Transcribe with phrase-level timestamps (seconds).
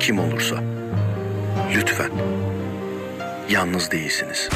[0.00, 0.56] kim olursa
[1.74, 2.10] lütfen
[3.50, 4.48] yalnız değilsiniz.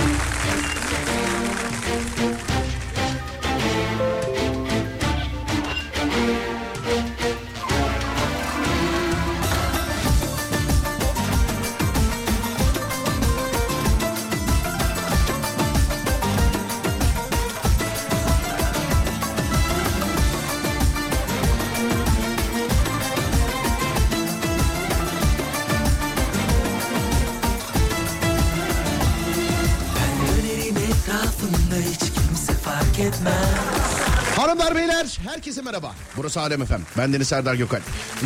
[35.43, 35.95] Herkese merhaba.
[36.17, 36.81] Burası Alem Efem.
[36.99, 37.81] Ben Deniz Serdar Gökal.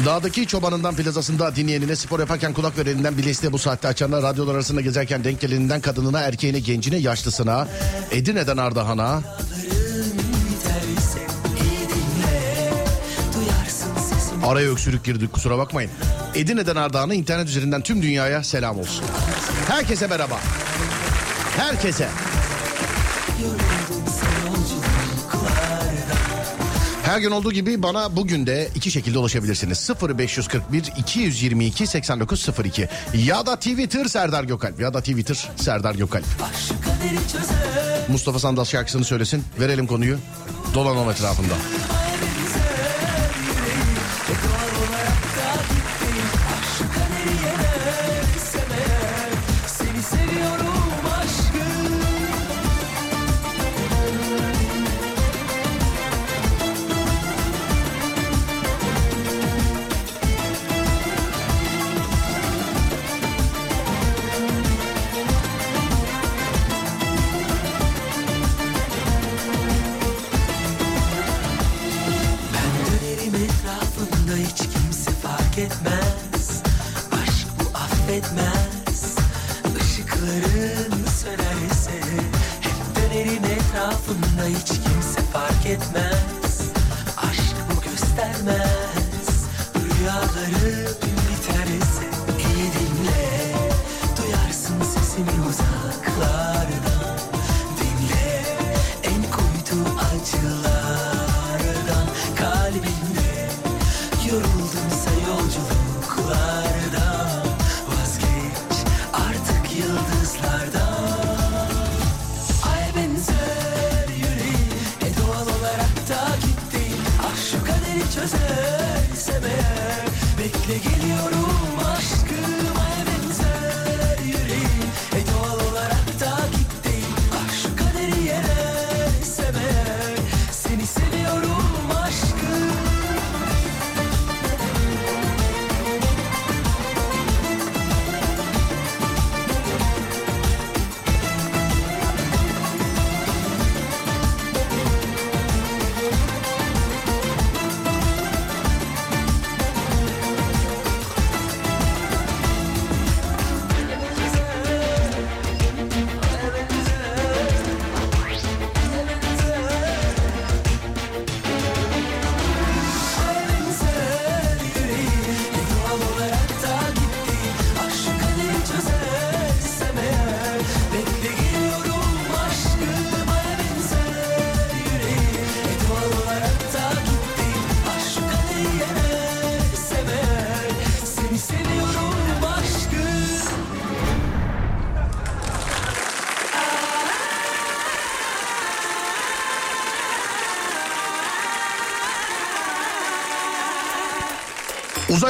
[0.05, 5.25] Dağdaki çobanından plazasında dinleyenine spor yaparken kulak vereninden bileste bu saatte açanlar radyolar arasında gezerken
[5.25, 7.69] denk geleninden kadınına erkeğine gencine yaşlısına
[8.11, 9.23] Edirne'den Ardahan'a
[14.45, 15.91] araya öksürük girdik kusura bakmayın.
[16.35, 19.05] Edirne'den Ardahan'a internet üzerinden tüm dünyaya selam olsun.
[19.69, 20.41] Herkese merhaba.
[21.57, 22.09] Herkese.
[27.17, 29.91] Her gün olduğu gibi bana bugün de iki şekilde ulaşabilirsiniz.
[30.19, 36.25] 0541 222 8902 ya da Twitter Serdar Gökalp ya da Twitter Serdar Gökalp.
[38.09, 39.45] Mustafa Sandal şarkısını söylesin.
[39.61, 40.19] Verelim konuyu.
[40.75, 41.55] Dolanalım etrafında.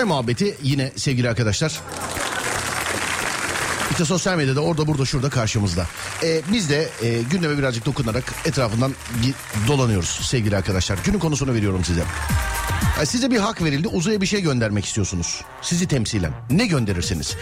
[0.06, 1.80] Muhabbeti yine sevgili arkadaşlar.
[3.90, 5.86] İşte sosyal medyada orada burada şurada karşımızda.
[6.22, 8.94] Ee, biz de e, gündeme birazcık dokunarak etrafından
[9.66, 10.98] dolanıyoruz sevgili arkadaşlar.
[11.04, 12.02] Günün konusunu veriyorum size.
[13.04, 15.40] Size bir hak verildi uzaya bir şey göndermek istiyorsunuz.
[15.62, 16.32] Sizi temsilen.
[16.50, 17.36] Ne gönderirsiniz?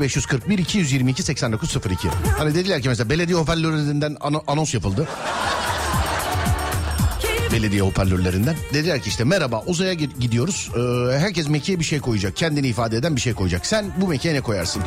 [0.00, 2.08] 0541 222 8902.
[2.38, 5.08] Hani dediler ki mesela belediye hoparlörlerinden ano- anons yapıldı.
[7.52, 8.56] Belediye hoparlörlerinden.
[8.74, 10.70] Dediler ki işte merhaba uzaya gidiyoruz.
[10.76, 12.36] Ee, herkes mekiğe bir şey koyacak.
[12.36, 13.66] Kendini ifade eden bir şey koyacak.
[13.66, 14.82] Sen bu mekiğe ne koyarsın?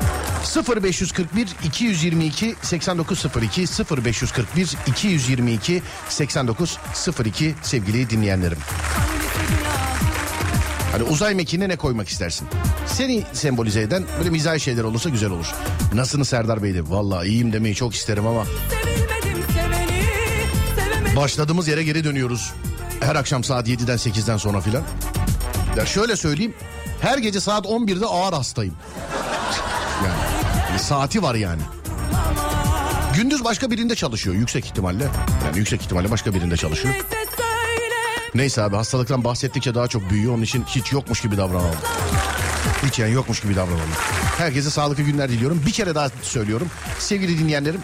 [0.75, 8.57] 0541 222 8902 0541 222 8902 sevgili dinleyenlerim.
[10.91, 12.47] Hani uzay mekiğine ne koymak istersin?
[12.87, 15.47] Seni sembolize eden böyle mizahi şeyler olursa güzel olur.
[15.93, 16.89] Nasılsınız Serdar Bey de?
[16.89, 18.45] Valla iyiyim demeyi çok isterim ama.
[21.15, 22.53] Başladığımız yere geri dönüyoruz.
[22.99, 24.83] Her akşam saat 7'den 8'den sonra filan.
[25.77, 26.53] Ya şöyle söyleyeyim.
[27.01, 28.75] Her gece saat 11'de ağır hastayım.
[30.05, 31.61] Yani saati var yani.
[33.15, 35.03] Gündüz başka birinde çalışıyor yüksek ihtimalle.
[35.45, 36.95] Yani yüksek ihtimalle başka birinde çalışıyor.
[38.35, 40.33] Neyse abi hastalıktan bahsettikçe daha çok büyüyor.
[40.33, 41.75] Onun için hiç yokmuş gibi davranalım.
[42.85, 43.89] Hiç yani yokmuş gibi davranalım.
[44.37, 45.63] Herkese sağlıklı günler diliyorum.
[45.65, 46.67] Bir kere daha söylüyorum.
[46.99, 47.81] Sevgili dinleyenlerim.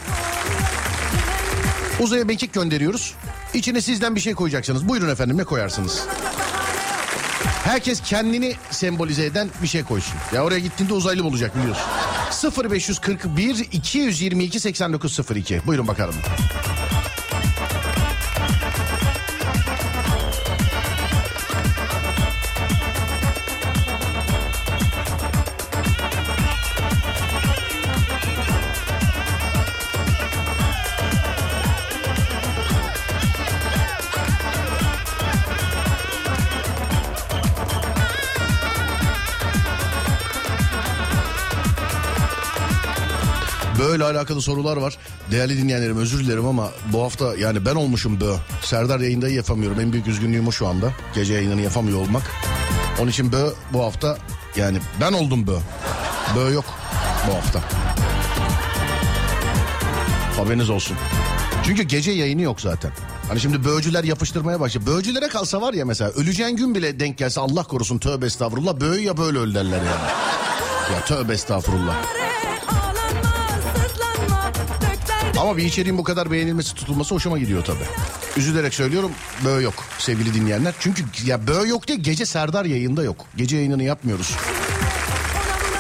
[2.02, 3.14] Uzaya mekik gönderiyoruz.
[3.54, 4.88] İçine sizden bir şey koyacaksınız.
[4.88, 6.02] Buyurun efendim ne koyarsınız?
[7.64, 10.14] Herkes kendini sembolize eden bir şey koysun.
[10.34, 11.84] Ya oraya gittiğinde uzaylı bulacak biliyorsun.
[12.70, 15.62] 0541 222 8902.
[15.68, 16.16] Buyurun bakalım.
[44.12, 44.98] Alakalı sorular var.
[45.32, 48.36] Değerli dinleyenlerim özür dilerim ama bu hafta yani ben olmuşum bö.
[48.62, 49.80] Serdar yayında yapamıyorum.
[49.80, 50.92] En büyük üzgünlüğüm o şu anda.
[51.16, 52.24] Gece yayınını yapamıyor olmak.
[53.00, 54.18] Onun için bö bu hafta
[54.56, 55.58] yani ben oldum bö.
[56.36, 56.66] Bö yok
[57.28, 57.60] bu hafta.
[60.38, 60.98] Haberiniz olsun.
[61.66, 62.92] Çünkü gece yayını yok zaten.
[63.28, 64.86] Hani şimdi böğcüler yapıştırmaya başladı.
[64.88, 68.80] Böğcülere kalsa var ya mesela öleceğin gün bile denk gelse Allah korusun tövbe estağfurullah.
[68.80, 70.12] Böğü ya böyle öl derler yani.
[70.94, 71.96] Ya tövbe estağfurullah.
[75.42, 77.86] Ama bir içeriğin bu kadar beğenilmesi tutulması hoşuma gidiyor tabii.
[78.38, 79.12] Üzülerek söylüyorum
[79.46, 80.74] böğ yok sevgili dinleyenler.
[80.80, 83.26] Çünkü ya böğ yok diye gece Serdar yayında yok.
[83.38, 84.36] Gece yayınını yapmıyoruz.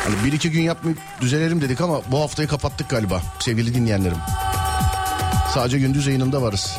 [0.04, 4.18] Hani bir iki gün yapmayıp düzelelim dedik ama bu haftayı kapattık galiba sevgili dinleyenlerim.
[5.54, 6.78] Sadece gündüz yayınında varız.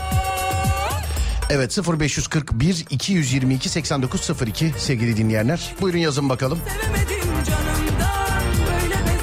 [1.50, 5.74] Evet 0541 222 8902 sevgili dinleyenler.
[5.80, 6.58] Buyurun yazın bakalım.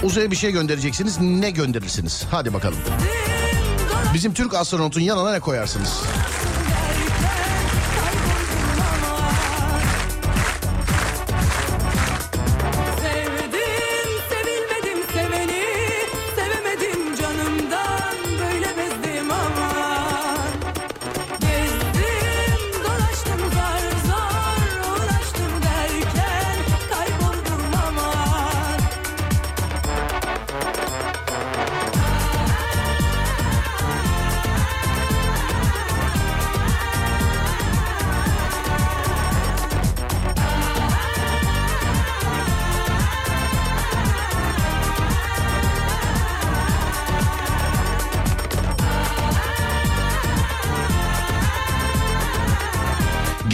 [0.03, 1.19] Uzaya bir şey göndereceksiniz.
[1.19, 2.25] Ne gönderirsiniz?
[2.31, 2.77] Hadi bakalım.
[4.13, 6.03] Bizim Türk astronotun yanına ne koyarsınız?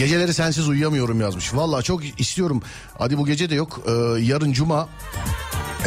[0.06, 1.54] Geceleri sensiz uyuyamıyorum yazmış.
[1.54, 2.62] Valla çok istiyorum.
[2.98, 3.80] Hadi bu gece de yok.
[3.86, 4.88] Ee, yarın cuma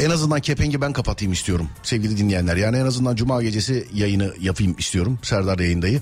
[0.02, 2.56] en azından kepengi ben kapatayım istiyorum sevgili dinleyenler.
[2.56, 6.02] Yani en azından cuma gecesi yayını yapayım istiyorum Serdar yayındayı.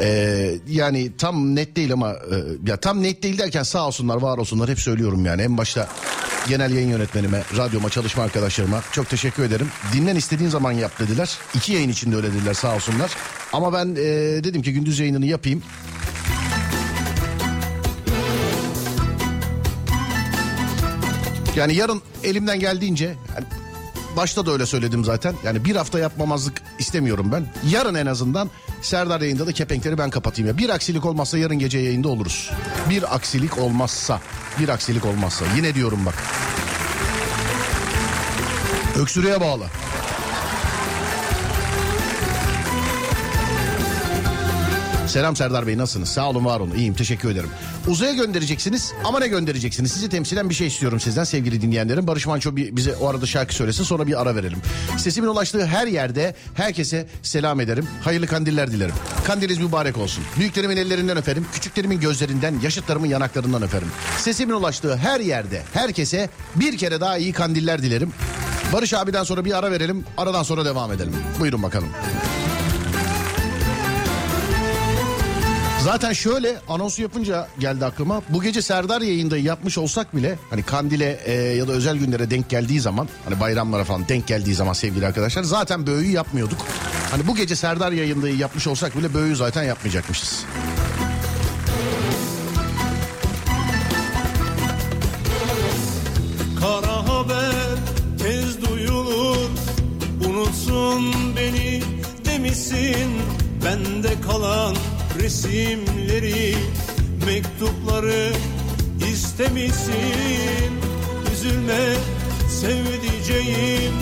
[0.00, 2.36] Ee, yani tam net değil ama e,
[2.66, 5.42] ya tam net değil derken sağ olsunlar var olsunlar hep söylüyorum yani.
[5.42, 5.88] En başta
[6.48, 9.68] genel yayın yönetmenime, radyoma, çalışma arkadaşlarıma çok teşekkür ederim.
[9.92, 11.38] Dinlen istediğin zaman yap dediler.
[11.54, 13.10] İki yayın içinde öyle dediler sağ olsunlar.
[13.52, 14.04] Ama ben e,
[14.44, 15.62] dedim ki gündüz yayınını yapayım.
[21.56, 23.46] Yani yarın elimden geldiğince yani
[24.16, 25.34] başta da öyle söyledim zaten.
[25.44, 27.46] Yani bir hafta yapmamazlık istemiyorum ben.
[27.70, 28.50] Yarın en azından
[28.82, 30.58] Serdar yayında da kepenkleri ben kapatayım ya.
[30.58, 32.50] Bir aksilik olmazsa yarın gece yayında oluruz.
[32.90, 34.20] Bir aksilik olmazsa,
[34.60, 35.44] bir aksilik olmazsa.
[35.56, 36.14] Yine diyorum bak.
[38.98, 39.64] Öksürüğe bağlı.
[45.10, 46.08] Selam Serdar Bey nasılsınız?
[46.08, 46.74] Sağ olun var olun.
[46.76, 47.48] İyiyim teşekkür ederim.
[47.88, 49.92] Uzaya göndereceksiniz ama ne göndereceksiniz?
[49.92, 52.06] Sizi temsilen bir şey istiyorum sizden sevgili dinleyenlerim.
[52.06, 54.58] Barış Manço bir, bize o arada şarkı söylesin sonra bir ara verelim.
[54.98, 57.88] Sesimin ulaştığı her yerde herkese selam ederim.
[58.04, 58.94] Hayırlı kandiller dilerim.
[59.24, 60.24] Kandiliniz mübarek olsun.
[60.38, 61.46] Büyüklerimin ellerinden öperim.
[61.52, 63.88] Küçüklerimin gözlerinden, yaşıtlarımın yanaklarından öperim.
[64.18, 68.12] Sesimin ulaştığı her yerde herkese bir kere daha iyi kandiller dilerim.
[68.72, 70.04] Barış abiden sonra bir ara verelim.
[70.16, 71.14] Aradan sonra devam edelim.
[71.40, 71.88] Buyurun bakalım.
[75.84, 78.22] Zaten şöyle anonsu yapınca geldi aklıma.
[78.28, 82.50] Bu gece Serdar yayında yapmış olsak bile hani kandile e, ya da özel günlere denk
[82.50, 86.58] geldiği zaman hani bayramlara falan denk geldiği zaman sevgili arkadaşlar zaten böğüyü yapmıyorduk.
[87.10, 90.44] Hani bu gece Serdar yayında yapmış olsak bile böğüyü zaten yapmayacakmışız.
[105.30, 106.54] Resimleri
[107.26, 108.32] Mektupları
[109.12, 110.72] istemişsin.
[111.32, 111.94] Üzülme
[112.48, 113.92] sevdiceğim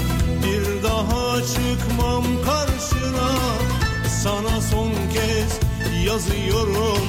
[0.42, 3.30] Bir daha çıkmam karşına.
[4.22, 5.58] Sana son kez
[6.06, 7.04] yazıyorum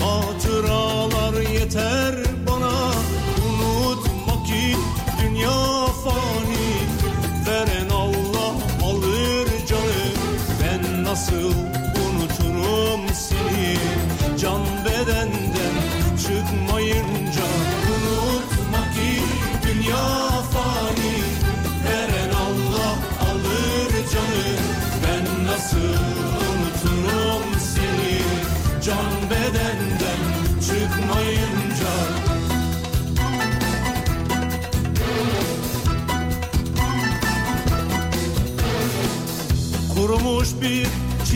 [0.00, 2.14] Hatıralar yeter
[2.46, 2.92] bana.
[3.48, 4.76] Unutma ki
[5.22, 6.74] dünya fani
[7.46, 10.04] Veren Allah alır canı.
[10.62, 11.73] Ben nasıl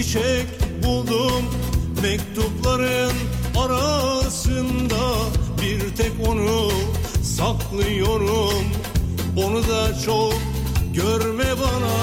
[0.09, 0.47] çiçek
[0.85, 1.45] buldum.
[2.03, 3.13] Mektupların
[3.59, 5.01] arasında
[5.63, 6.71] Bir tek onu
[7.23, 8.65] saklıyorum.
[9.37, 10.35] Onu da çok
[10.95, 11.99] görme bana.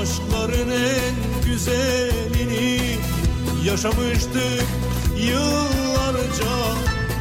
[0.00, 2.80] Aşkların en güzelini
[3.64, 4.66] Yaşamıştık
[5.18, 6.56] yıllarca.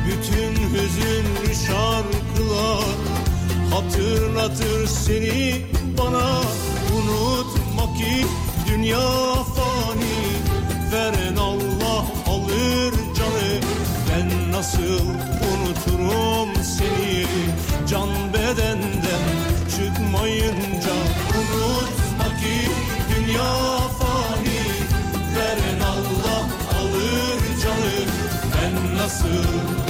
[0.07, 2.85] Bütün hüzünlü şarkılar
[3.71, 5.65] Hatırlatır seni
[5.97, 6.41] bana.
[6.95, 8.25] Unutma ki
[8.67, 9.35] dünya
[14.65, 15.05] nasıl
[15.53, 17.25] unuturum seni?
[17.87, 19.25] Can bedenden
[19.69, 20.95] çıkmayınca
[21.37, 22.69] Unutma ki
[23.15, 24.61] dünya fani.
[25.35, 26.45] Veren Allah
[26.79, 28.05] alır canı.
[28.53, 29.84] Ben nasıl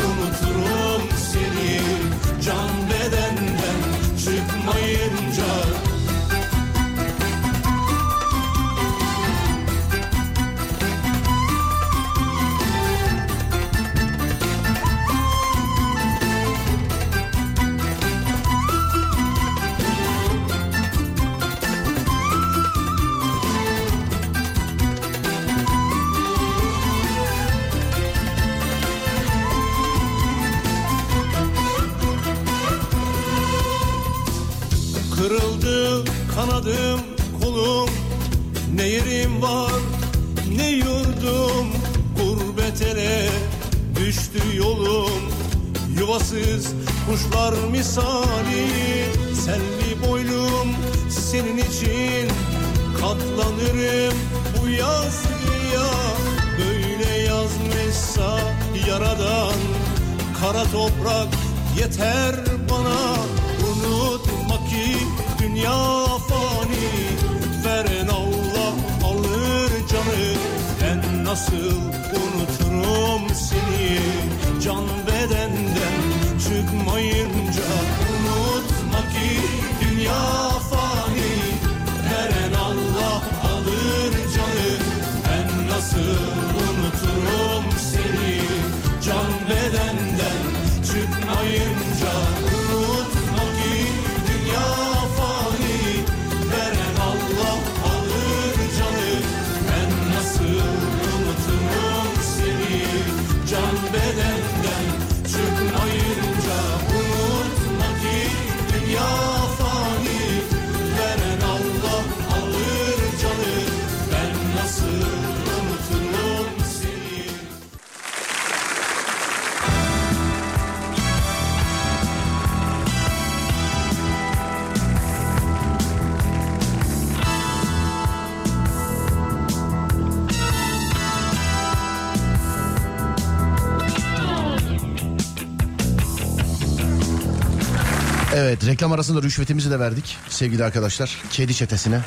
[138.45, 141.17] Evet reklam arasında rüşvetimizi de verdik sevgili arkadaşlar.
[141.31, 142.01] Kedi çetesine.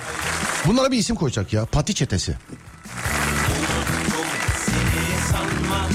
[0.66, 1.64] Bunlara bir isim koyacak ya.
[1.64, 2.34] Pati çetesi.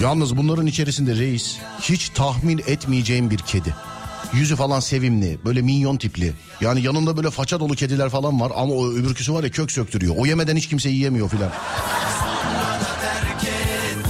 [0.02, 3.76] Yalnız bunların içerisinde reis hiç tahmin etmeyeceğim bir kedi.
[4.34, 6.34] Yüzü falan sevimli böyle minyon tipli.
[6.62, 10.16] Yani yanında böyle faça dolu kediler falan var ama o öbürküsü var ya kök söktürüyor.
[10.18, 11.52] O yemeden hiç kimse yiyemiyor filan.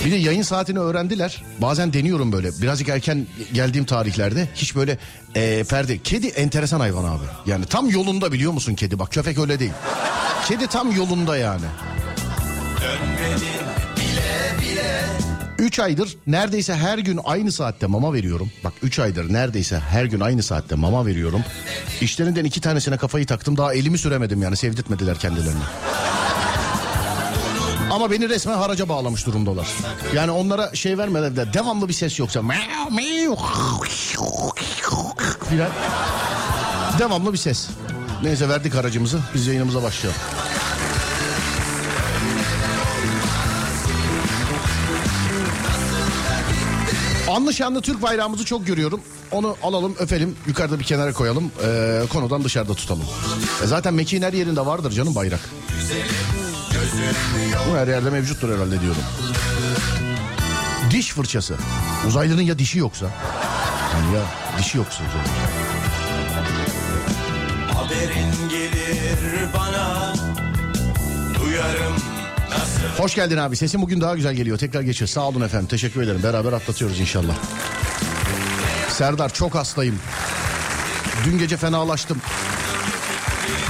[0.06, 1.44] Bir de yayın saatini öğrendiler.
[1.62, 2.62] Bazen deniyorum böyle.
[2.62, 4.48] Birazcık erken geldiğim tarihlerde.
[4.56, 4.98] Hiç böyle
[5.36, 6.04] e, Ferdi.
[6.04, 7.24] Kedi enteresan hayvan abi.
[7.46, 9.00] Yani tam yolunda biliyor musun kedi?
[9.00, 9.72] Bak köpek öyle değil.
[10.48, 11.66] Kedi tam yolunda yani.
[15.60, 18.52] Üç aydır neredeyse her gün aynı saatte mama veriyorum.
[18.64, 21.42] Bak üç aydır neredeyse her gün aynı saatte mama veriyorum.
[22.02, 23.58] İşlerinden iki tanesine kafayı taktım.
[23.58, 25.62] Daha elimi süremedim yani sevdirtmediler kendilerini.
[27.94, 29.68] Ama beni resmen haraca bağlamış durumdalar.
[30.16, 32.42] Yani onlara şey vermeden de devamlı bir ses yoksa
[35.50, 35.70] filan.
[37.00, 37.68] Devamlı bir ses.
[38.24, 40.22] Neyse verdik aracımızı biz yayınımıza başlayalım.
[47.30, 49.02] Anlı Türk bayrağımızı çok görüyorum.
[49.32, 51.52] Onu alalım öpelim yukarıda bir kenara koyalım.
[51.66, 53.06] Ee, konudan dışarıda tutalım.
[53.64, 55.40] E zaten mekiğin her yerinde vardır canım bayrak.
[57.72, 59.02] Bu her yerde mevcuttur herhalde diyorum.
[60.92, 61.56] Diş fırçası.
[62.08, 63.06] Uzaylının ya dişi yoksa.
[63.94, 64.22] Yani ya
[64.60, 65.04] dişi yoksa.
[67.74, 70.14] Haberin gelir bana
[71.40, 71.94] Duyarım
[72.50, 73.56] nasıl Hoş geldin abi.
[73.56, 74.58] Sesin bugün daha güzel geliyor.
[74.58, 75.08] Tekrar geçiyor.
[75.10, 75.68] Sağ olun efendim.
[75.68, 76.24] Teşekkür ederim.
[76.24, 77.34] Beraber atlatıyoruz inşallah.
[78.90, 80.00] Serdar çok hastayım.
[81.26, 82.22] Dün gece fenalaştım.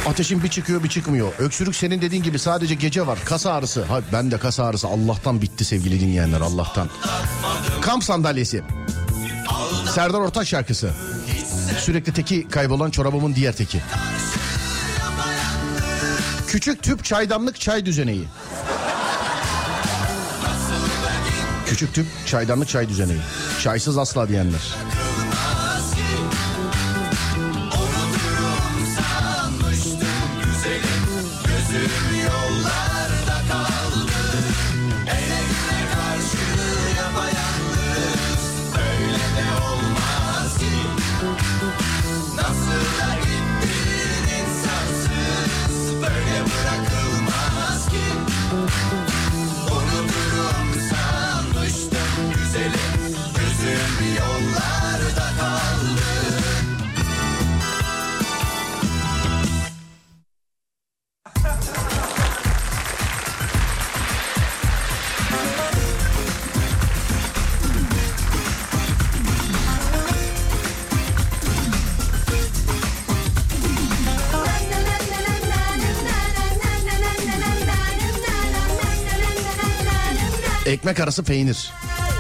[0.08, 1.34] Ateşim bir çıkıyor bir çıkmıyor.
[1.40, 3.20] Öksürük senin dediğin gibi sadece gece var.
[3.26, 3.84] Kas ağrısı.
[3.84, 4.88] Ha, ben de kas ağrısı.
[4.88, 6.42] Allah'tan bitti sevgili dinleyenler.
[6.42, 6.90] Allah'tan.
[7.82, 8.64] Kamp sandalyesi.
[9.94, 10.92] Serdar Ortaç şarkısı.
[11.80, 13.82] Sürekli teki kaybolan çorabımın diğer teki.
[16.48, 18.26] Küçük tüp çaydanlık çay düzeneği.
[21.66, 23.22] Küçük tüp çaydanlık çay düzeneği.
[23.64, 24.62] Çaysız asla diyenler.
[80.84, 81.72] Ekmek arası peynir.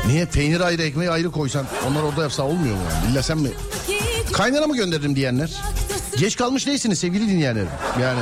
[0.07, 0.25] Niye?
[0.25, 3.11] Peynir ayrı ekmeği ayrı koysan onlar orada yapsa olmuyor mu yani?
[3.11, 3.49] İlla sen mi?
[4.33, 5.51] Kaynana mı gönderdim diyenler?
[6.17, 7.67] Geç kalmış değilsiniz sevgili dinleyenlerim.
[8.01, 8.19] Yani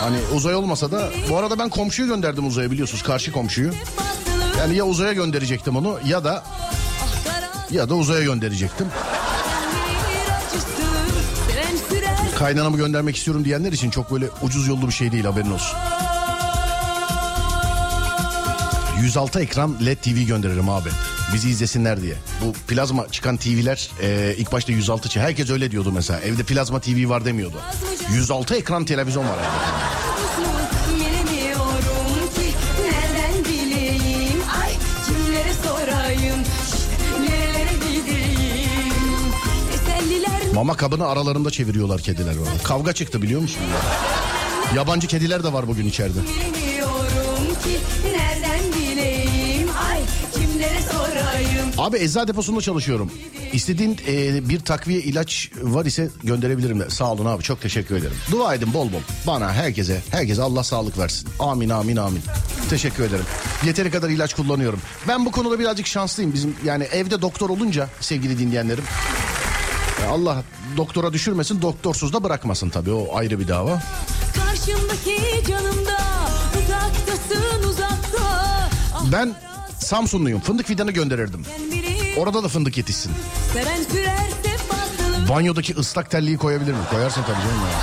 [0.00, 3.72] hani uzay olmasa da bu arada ben komşuyu gönderdim uzaya biliyorsunuz karşı komşuyu.
[4.58, 6.44] Yani ya uzaya gönderecektim onu ya da
[7.70, 8.86] ya da uzaya gönderecektim.
[12.38, 15.78] Kaynanamı göndermek istiyorum diyenler için çok böyle ucuz yollu bir şey değil haberin olsun.
[19.02, 20.88] 106 ekran LED TV gönderirim abi.
[21.34, 22.14] Bizi izlesinler diye.
[22.44, 25.20] Bu plazma çıkan TV'ler e, ilk başta 106 çı.
[25.20, 26.20] Herkes öyle diyordu mesela.
[26.20, 27.56] Evde plazma TV var demiyordu.
[28.12, 30.08] 106 ekran televizyon var evde.
[40.54, 42.34] Mama kabını aralarında çeviriyorlar kediler.
[42.38, 42.62] Böyle.
[42.64, 43.60] Kavga çıktı biliyor musun?
[44.76, 46.18] Yabancı kediler de var bugün içeride.
[46.18, 47.78] bilmiyorum ki
[48.12, 48.47] Nereden
[51.78, 53.10] Abi eczacı deposunda çalışıyorum.
[53.52, 56.80] İstediğin e, bir takviye ilaç var ise gönderebilirim.
[56.80, 56.90] de.
[56.90, 58.16] Sağ olun abi çok teşekkür ederim.
[58.30, 59.00] Dua edin bol bol.
[59.26, 61.28] Bana herkese herkese Allah sağlık versin.
[61.38, 62.22] Amin amin amin.
[62.70, 63.24] Teşekkür ederim.
[63.64, 64.80] Yeteri kadar ilaç kullanıyorum.
[65.08, 66.32] Ben bu konuda birazcık şanslıyım.
[66.34, 68.84] Bizim yani evde doktor olunca sevgili dinleyenlerim.
[70.02, 70.42] ya Allah
[70.76, 73.82] doktora düşürmesin doktorsuz da bırakmasın tabii o ayrı bir dava.
[74.36, 75.98] Karşımdaki canımda
[76.58, 78.28] Uzaktasın uzakta
[78.94, 79.34] Ah Ben
[79.88, 81.44] Samsunluyum fındık fidanı gönderirdim.
[82.16, 83.12] Orada da fındık yetişsin.
[85.28, 86.78] Banyodaki ıslak telliyi koyabilir mi?
[86.90, 87.78] Koyarsın tabii canım ya.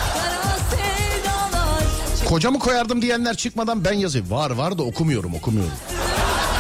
[2.26, 4.32] Kocamı koyardım diyenler çıkmadan ben yazayım.
[4.32, 5.74] Var var da okumuyorum okumuyorum.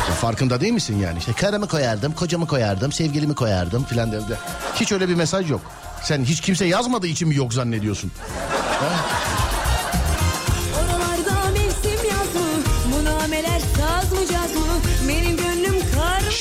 [0.10, 1.19] Ya farkında değil misin yani?
[1.19, 4.17] İşte karımı koyardım, kocamı koyardım, sevgilimi koyardım filan de.
[4.17, 4.38] de.
[4.75, 5.62] Hiç öyle bir mesaj yok.
[6.03, 8.12] Sen hiç kimse yazmadığı için mi yok zannediyorsun?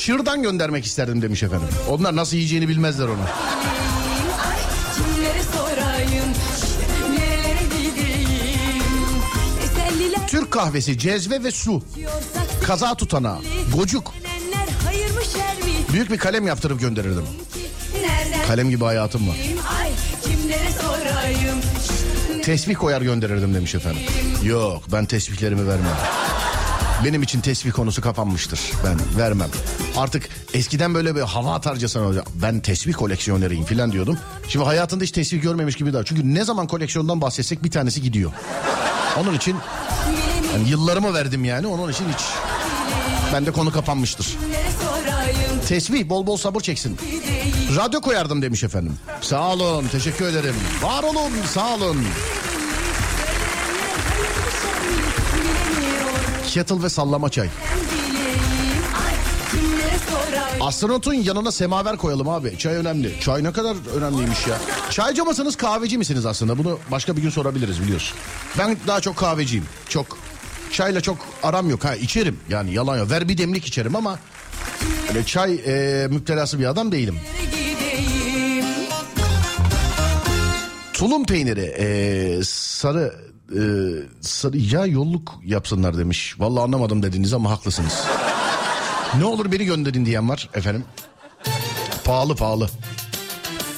[0.05, 1.67] Şırdan göndermek isterdim demiş efendim.
[1.89, 3.21] Onlar nasıl yiyeceğini bilmezler onu.
[10.27, 11.83] Türk kahvesi, cezve ve su.
[12.63, 13.39] Kaza tutana,
[13.75, 14.13] gocuk.
[15.93, 17.25] Büyük bir kalem yaptırıp gönderirdim.
[18.47, 19.35] Kalem gibi hayatım var.
[22.43, 24.01] Tesbih koyar gönderirdim demiş efendim.
[24.43, 25.97] Yok ben tesbihlerimi vermem.
[27.03, 28.59] Benim için tesbih konusu kapanmıştır.
[28.85, 29.49] Ben vermem.
[29.97, 32.27] Artık eskiden böyle bir hava atarcasına olacak.
[32.41, 34.17] Ben tesbih koleksiyoneriyim falan diyordum.
[34.47, 36.03] Şimdi hayatında hiç tesbih görmemiş gibi daha.
[36.05, 38.31] Çünkü ne zaman koleksiyondan bahsetsek bir tanesi gidiyor.
[39.19, 39.55] Onun için
[40.53, 41.67] yani yıllarımı verdim yani.
[41.67, 42.21] Onun için hiç
[43.33, 44.27] bende konu kapanmıştır.
[45.67, 46.97] Tesbih bol bol sabır çeksin.
[47.75, 48.93] Radyo koyardım demiş efendim.
[49.21, 50.55] Sağ olun teşekkür ederim.
[50.81, 51.97] Var olun sağ olun.
[56.55, 57.49] Kettle ve sallama çay.
[60.61, 62.57] Astronotun yanına semaver koyalım abi.
[62.57, 63.19] Çay önemli.
[63.21, 64.57] Çay ne kadar önemliymiş ya.
[64.89, 66.57] Çaycı mısınız kahveci misiniz aslında?
[66.57, 68.17] Bunu başka bir gün sorabiliriz biliyorsun.
[68.57, 69.65] Ben daha çok kahveciyim.
[69.89, 70.17] Çok.
[70.71, 71.85] Çayla çok aram yok.
[71.85, 73.11] Ha içerim yani yalan yok.
[73.11, 74.19] Ver bir demlik içerim ama
[75.09, 77.19] öyle çay e, müptelası bir adam değilim.
[80.93, 83.61] Tulum peyniri e, sarı e,
[84.21, 86.35] sarı ya yolluk yapsınlar demiş.
[86.39, 88.03] Vallahi anlamadım dediniz ama haklısınız.
[89.17, 90.83] ne olur beni gönderin diyen var efendim.
[92.03, 92.69] Pahalı pahalı.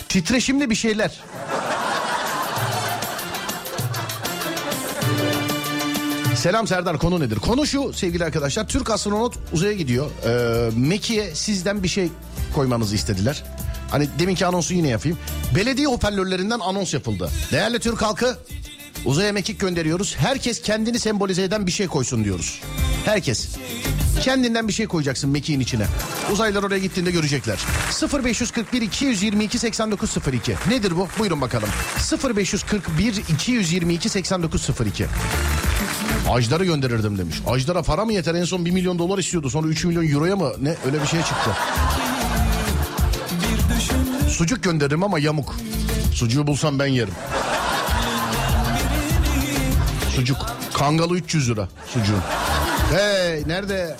[0.09, 1.21] Titreşimli bir şeyler.
[6.35, 7.35] Selam Serdar konu nedir?
[7.35, 8.67] Konu şu sevgili arkadaşlar.
[8.67, 10.11] Türk astronot uzaya gidiyor.
[10.25, 12.09] Ee, Meki'ye sizden bir şey
[12.55, 13.43] koymanızı istediler.
[13.91, 15.17] Hani deminki anonsu yine yapayım.
[15.55, 17.29] Belediye hoparlörlerinden anons yapıldı.
[17.51, 18.37] Değerli Türk halkı
[19.07, 20.15] uzaya mekik gönderiyoruz.
[20.17, 22.61] Herkes kendini sembolize eden bir şey koysun diyoruz.
[23.05, 23.47] Herkes.
[24.21, 25.87] Kendinden bir şey koyacaksın mekiğin içine.
[26.31, 27.59] Uzaylılar oraya gittiğinde görecekler.
[28.23, 30.55] 0541 222 8902.
[30.69, 31.07] Nedir bu?
[31.19, 31.69] Buyurun bakalım.
[32.35, 35.05] 0541 222 8902.
[36.29, 37.41] Ajdar'ı gönderirdim demiş.
[37.47, 38.35] Ajdar'a para mı yeter?
[38.35, 39.49] En son 1 milyon dolar istiyordu.
[39.49, 40.51] Sonra 3 milyon euroya mı?
[40.61, 40.75] Ne?
[40.85, 41.51] Öyle bir şey çıktı.
[44.29, 45.55] Sucuk gönderirim ama yamuk.
[46.13, 47.13] Sucuğu bulsam ben yerim.
[50.17, 50.37] Sucuk.
[50.73, 52.21] Kangalı 300 lira sucuğun.
[52.91, 53.95] Hey nerede?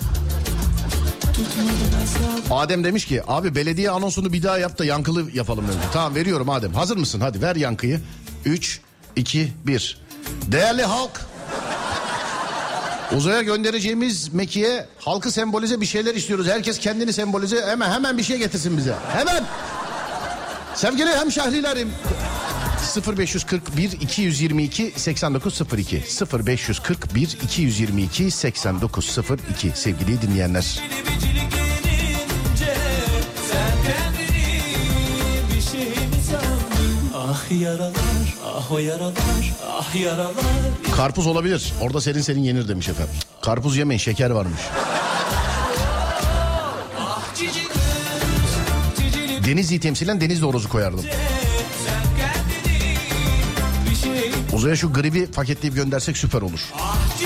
[2.50, 5.84] Adem demiş ki abi belediye anonsunu bir daha yap da yankılı yapalım demiş.
[5.92, 6.74] Tamam veriyorum Adem.
[6.74, 7.20] Hazır mısın?
[7.20, 8.00] Hadi ver yankıyı.
[8.44, 8.80] 3,
[9.16, 10.00] 2, 1.
[10.46, 11.20] Değerli halk.
[13.16, 16.46] Uzaya göndereceğimiz Meki'ye halkı sembolize bir şeyler istiyoruz.
[16.48, 18.94] Herkes kendini sembolize hemen hemen bir şey getirsin bize.
[19.16, 19.44] Hemen.
[20.74, 21.88] Sevgili hemşehrilerim.
[23.02, 26.02] 0541 222 8902
[26.44, 30.80] 0541 222 8902 sevgili dinleyenler.
[37.14, 37.92] Ah yaralar,
[38.44, 39.14] ah o yaralar,
[39.66, 40.34] ah yaralar.
[40.96, 41.72] Karpuz olabilir.
[41.80, 43.14] Orada serin serin yenir demiş efendim.
[43.42, 44.60] Karpuz yemeyin şeker varmış.
[47.36, 47.68] Cicili
[49.44, 51.04] Denizli'yi temsilen Denizli horozu koyardım.
[54.52, 56.60] Uzaya şu gribi paketleyip göndersek süper olur.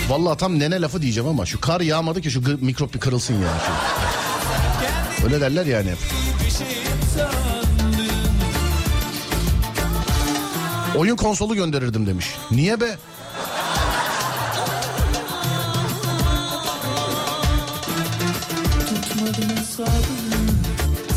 [0.09, 3.49] Vallahi tam nene lafı diyeceğim ama şu kar yağmadı ki şu mikrop bir kırılsın ya.
[3.67, 5.25] Şu.
[5.25, 5.99] Öyle derler yani hep.
[10.97, 12.27] Oyun konsolu gönderirdim demiş.
[12.51, 12.97] Niye be?
[18.89, 20.53] Tutmadım hesabını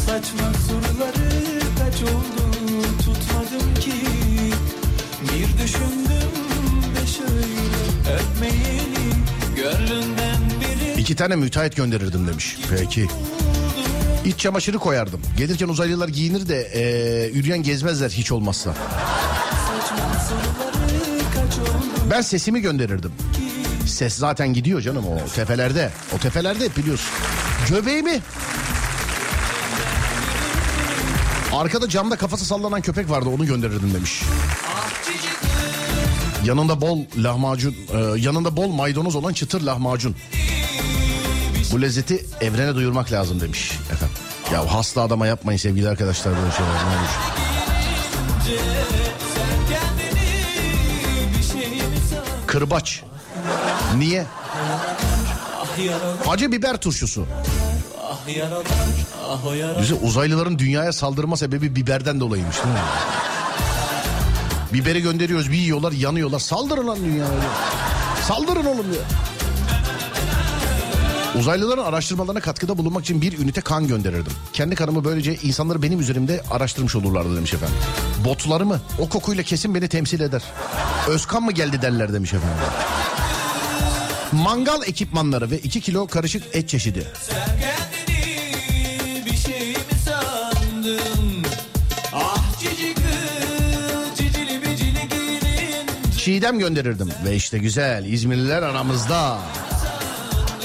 [0.05, 2.44] Saçma soruları kaç oldu
[10.97, 12.57] İki tane müteahhit gönderirdim demiş.
[12.69, 13.07] Peki.
[14.25, 15.21] İç çamaşırı koyardım.
[15.37, 18.73] Gelirken uzaylılar giyinir de eee üryan gezmezler hiç olmazsa.
[22.11, 23.11] Ben sesimi gönderirdim.
[23.87, 25.89] Ses zaten gidiyor canım o tepelerde.
[26.15, 27.09] O tepelerde hep biliyorsun.
[27.69, 28.19] Göbeğimi.
[31.53, 34.21] Arkada camda kafası sallanan köpek vardı onu gönderirdim demiş.
[36.45, 40.15] Yanında bol lahmacun, e, yanında bol maydanoz olan çıtır lahmacun.
[41.71, 44.15] Bu lezzeti evrene duyurmak lazım demiş efendim.
[44.53, 47.09] Ya hasta adama yapmayın sevgili arkadaşlar böyle şeyler ne olur.
[52.47, 53.03] Kırbaç.
[53.97, 54.25] Niye?
[56.27, 57.25] Acı biber turşusu.
[59.81, 62.81] Bize uzaylıların dünyaya saldırma sebebi biberden dolayıymış değil mi?
[64.73, 66.39] Biberi gönderiyoruz bir yiyorlar yanıyorlar.
[66.39, 67.31] Saldırın lan dünyaya.
[68.27, 69.01] Saldırın oğlum ya.
[71.39, 74.33] Uzaylıların araştırmalarına katkıda bulunmak için bir ünite kan gönderirdim.
[74.53, 77.75] Kendi kanımı böylece insanları benim üzerimde araştırmış olurlardı demiş efendim.
[78.25, 80.43] Botlarımı o kokuyla kesin beni temsil eder.
[81.07, 82.57] Özkan mı geldi derler demiş efendim.
[84.31, 87.07] Mangal ekipmanları ve 2 kilo karışık et çeşidi.
[96.25, 97.09] Çiğdem gönderirdim.
[97.25, 99.37] Ve işte güzel İzmirliler aramızda.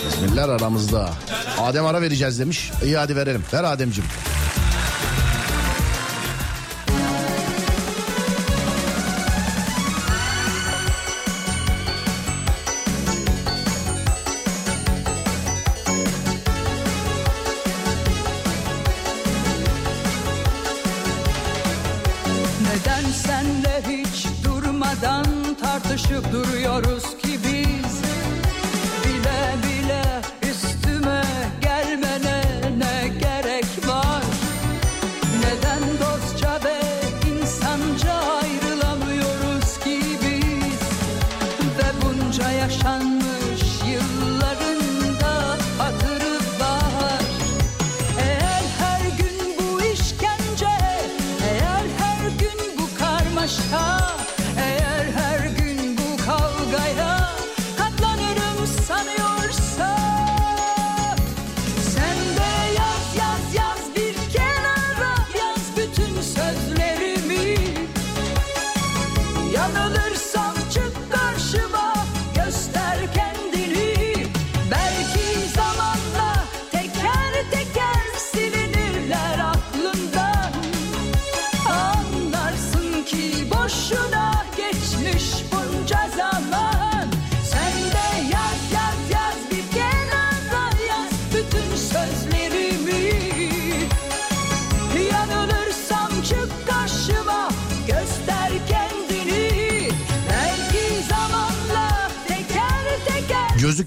[0.08, 1.10] İzmirliler aramızda.
[1.58, 2.70] Adem ara vereceğiz demiş.
[2.84, 3.44] İyi hadi verelim.
[3.52, 4.04] Ver Ademcim.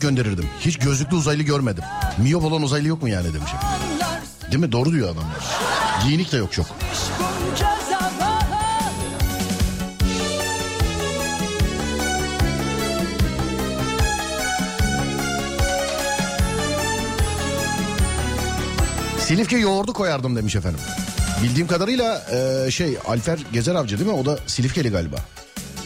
[0.04, 0.46] Gönderirdim.
[0.60, 1.84] Hiç gözlüklü uzaylı görmedim.
[2.18, 3.52] Miyop olan uzaylı yok mu yani demiş.
[3.54, 4.72] anlarsın Değil mi?
[4.72, 5.38] Doğru diyor adamlar.
[6.04, 6.66] Giyinik de yok çok.
[19.20, 20.80] Silifke yoğurdu koyardım demiş efendim.
[21.44, 24.16] Bildiğim kadarıyla e, şey Alfer Gezer Avcı değil mi?
[24.16, 25.18] O da Silifkeli galiba.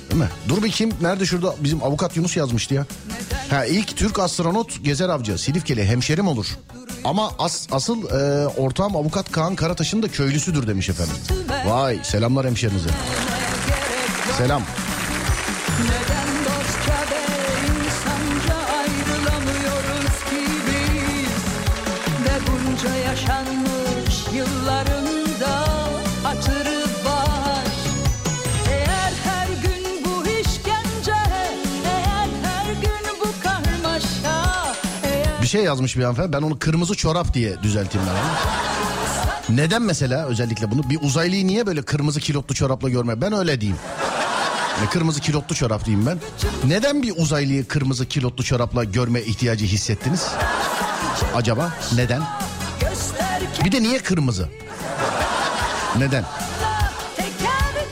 [0.10, 0.30] Değil mi?
[0.50, 0.92] Dur bir kim?
[1.02, 1.56] Nerede şurada?
[1.60, 2.86] Bizim avukat Yunus yazmıştı ya.
[3.50, 5.38] Ha ilk Türk astronot Gezer Avcı.
[5.38, 6.48] Silifkeli hemşerim olur.
[7.04, 11.16] Ama as, asıl e, ortağım avukat Kaan Karataş'ın da köylüsüdür demiş efendim.
[11.66, 12.90] Vay selamlar hemşerinize.
[14.38, 14.62] Selam.
[15.80, 16.17] Neden
[35.48, 36.34] Bir şey yazmış bir hanımefendi.
[36.34, 39.58] Ben onu kırmızı çorap diye düzelteyim ben onu.
[39.58, 40.90] Neden mesela özellikle bunu?
[40.90, 43.22] Bir uzaylıyı niye böyle kırmızı kilotlu çorapla görme?
[43.22, 43.80] Ben öyle diyeyim.
[44.78, 46.20] Yani kırmızı kilotlu çorap diyeyim ben.
[46.64, 50.28] Neden bir uzaylıyı kırmızı kilotlu çorapla görme ihtiyacı hissettiniz?
[51.36, 52.22] Acaba neden?
[53.66, 54.50] Bir de niye kırmızı?
[55.98, 56.24] Neden?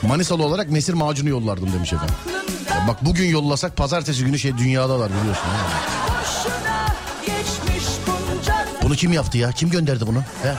[0.02, 2.14] Manisalı olarak mesir macunu yollardım demiş efendim.
[2.70, 5.44] Ya bak bugün yollasak pazartesi günü şey dünyadalar biliyorsun.
[5.44, 5.95] ha.
[8.86, 9.52] Bunu kim yaptı ya?
[9.52, 10.18] Kim gönderdi bunu?
[10.18, 10.54] He?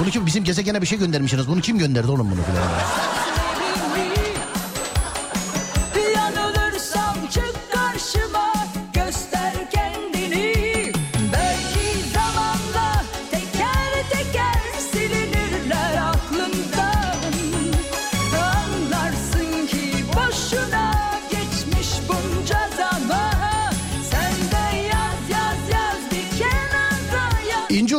[0.00, 0.26] Bunu kim?
[0.26, 1.48] Bizim gezegene bir şey göndermişsiniz.
[1.48, 2.62] Bunu kim gönderdi oğlum bunu filan?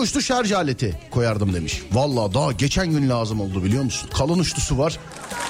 [0.08, 1.82] Uçlu şarj aleti koyardım demiş.
[1.92, 4.10] Vallahi daha geçen gün lazım oldu biliyor musun?
[4.14, 5.00] Kalın uçlusu var.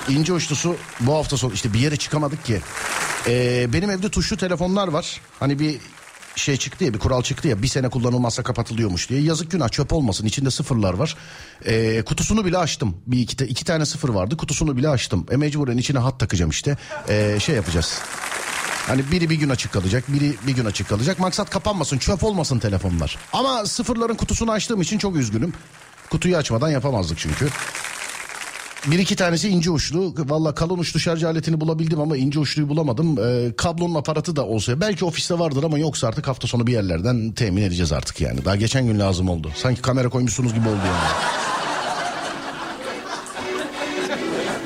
[0.10, 2.62] İnce uçlusu bu hafta sonu işte bir yere çıkamadık ki.
[3.28, 5.22] Ee, benim evde tuşlu telefonlar var.
[5.39, 5.78] Hani bir
[6.36, 9.22] şey çıktı ya bir kural çıktı ya bir sene kullanılmazsa kapatılıyormuş diye.
[9.22, 11.15] Yazık günah çöp olmasın içinde sıfırlar var.
[11.65, 12.96] Ee, kutusunu bile açtım.
[13.08, 15.26] Bir iki, iki tane sıfır vardı kutusunu bile açtım.
[15.32, 16.78] E mecburen içine hat takacağım işte.
[17.10, 18.02] Ee, şey yapacağız.
[18.88, 21.19] Hani biri bir gün açık kalacak, biri bir gün açık kalacak.
[21.19, 23.17] Maksat kapanmasın, çöp olmasın telefonlar.
[23.34, 25.54] Ama sıfırların kutusunu açtığım için çok üzgünüm.
[26.10, 27.47] Kutuyu açmadan yapamazdık çünkü.
[28.88, 30.13] Bir iki tanesi ince uçlu.
[30.17, 33.17] Valla kalın uçlu şarj aletini bulabildim ama ince uçluyu bulamadım.
[33.19, 37.32] Ee, kablonun aparatı da olsa belki ofiste vardır ama yoksa artık hafta sonu bir yerlerden
[37.32, 38.45] temin edeceğiz artık yani.
[38.45, 39.52] Daha geçen gün lazım oldu.
[39.56, 41.47] Sanki kamera koymuşsunuz gibi oldu yani.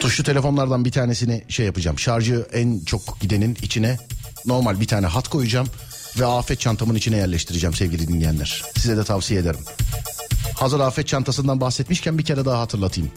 [0.02, 2.00] Tuşlu telefonlardan bir tanesini şey yapacağım.
[2.00, 3.98] Şarjı en çok gidenin içine
[4.46, 5.68] normal bir tane hat koyacağım.
[6.20, 8.64] ve afet çantamın içine yerleştireceğim sevgili dinleyenler.
[8.78, 9.60] Size de tavsiye ederim.
[10.56, 13.12] Hazır afet çantasından bahsetmişken bir kere daha hatırlatayım.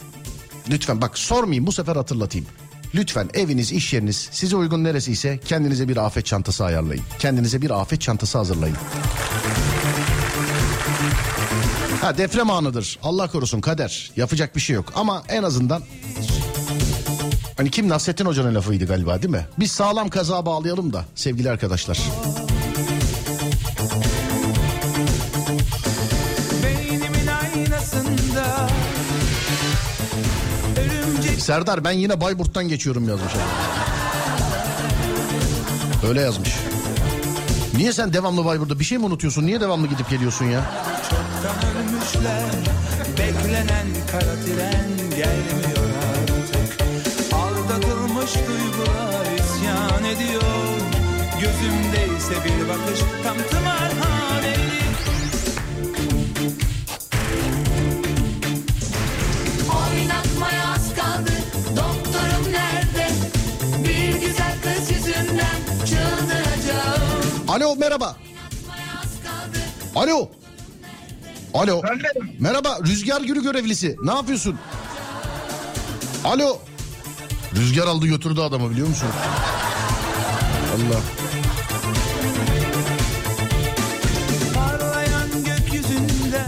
[0.69, 2.47] Lütfen bak sormayayım bu sefer hatırlatayım.
[2.95, 7.03] Lütfen eviniz, iş yeriniz size uygun neresi ise kendinize bir afet çantası ayarlayın.
[7.19, 8.77] Kendinize bir afet çantası hazırlayın.
[12.01, 12.99] Ha deprem anıdır.
[13.03, 14.11] Allah korusun kader.
[14.15, 14.93] Yapacak bir şey yok.
[14.95, 15.81] Ama en azından
[17.57, 19.45] Hani kim Nasrettin Hoca'nın lafıydı galiba değil mi?
[19.59, 21.99] Biz sağlam kaza bağlayalım da sevgili arkadaşlar.
[31.39, 33.33] Serdar ben yine Bayburt'tan geçiyorum yazmış.
[36.07, 36.49] Öyle yazmış.
[37.77, 39.45] Niye sen devamlı Bayburt'ta bir şey mi unutuyorsun?
[39.45, 40.61] Niye devamlı gidip geliyorsun ya?
[41.09, 42.43] çoktan ölmüşler
[43.17, 45.94] Beklenen kara tren gelmiyor
[48.25, 50.41] Aldatılmış duygular isyan ediyor
[51.41, 54.81] Gözümde ise bir bakış tam tımarhaneli
[59.69, 61.31] Oynatmaya az kaldı
[61.69, 63.07] Doktorum nerede
[63.83, 68.15] Bir güzel kız yüzünden Çıldıracağım Alo merhaba.
[69.95, 70.29] Alo.
[71.53, 71.81] Alo.
[72.39, 73.97] Merhaba Rüzgar Gürü görevlisi.
[74.03, 74.59] Ne yapıyorsun?
[76.23, 76.59] Alo.
[77.55, 79.07] Rüzgar aldı götürdü adamı biliyor musun?
[80.75, 80.99] Allah.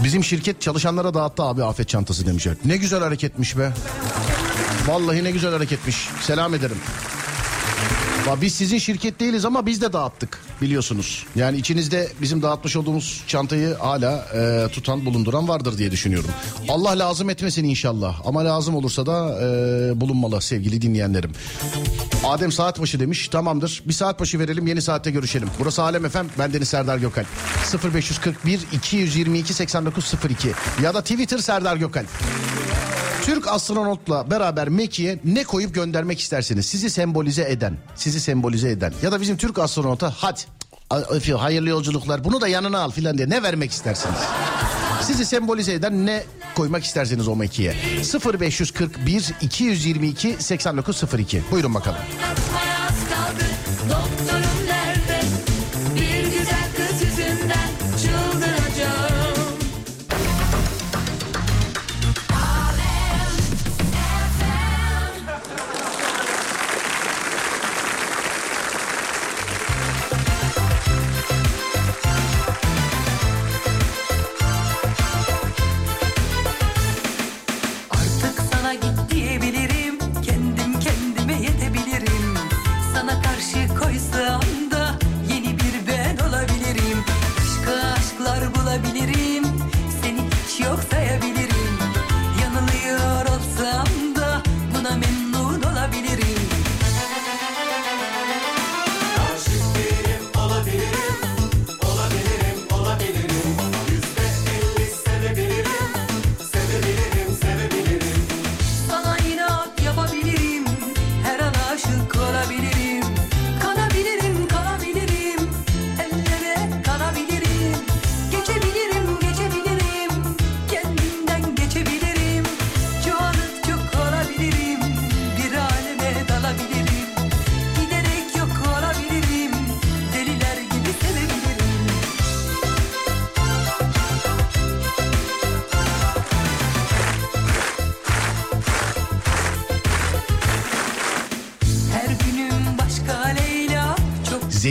[0.04, 2.54] Bizim şirket çalışanlara dağıttı abi afet çantası demişler.
[2.64, 3.72] Ne güzel hareketmiş be.
[4.86, 6.08] Vallahi ne güzel hareketmiş.
[6.20, 6.76] Selam ederim.
[8.36, 11.26] Biz sizin şirket değiliz ama biz de dağıttık biliyorsunuz.
[11.36, 16.30] Yani içinizde bizim dağıtmış olduğumuz çantayı hala e, tutan bulunduran vardır diye düşünüyorum.
[16.68, 21.32] Allah lazım etmesin inşallah ama lazım olursa da e, bulunmalı sevgili dinleyenlerim.
[22.24, 25.48] Adem saat başı demiş tamamdır bir saat başı verelim yeni saatte görüşelim.
[25.58, 27.24] Burası Alem Efem ben Deniz Serdar Gökal
[27.94, 32.04] 0541 222 8902 ya da Twitter Serdar Gökal.
[33.28, 36.66] Türk astronotla beraber Meki'ye ne koyup göndermek istersiniz?
[36.66, 40.40] Sizi sembolize eden, sizi sembolize eden ya da bizim Türk astronota hadi
[41.32, 44.18] hayırlı yolculuklar bunu da yanına al filan diye ne vermek istersiniz?
[45.02, 47.74] Sizi sembolize eden ne koymak isterseniz o Meki'ye?
[48.34, 51.98] 0541 222 8902 buyurun bakalım.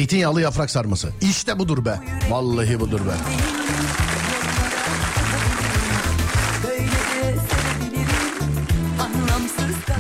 [0.08, 1.10] Zeytinyağlı yaprak sarması.
[1.22, 2.00] İşte budur be.
[2.30, 3.12] Vallahi budur be.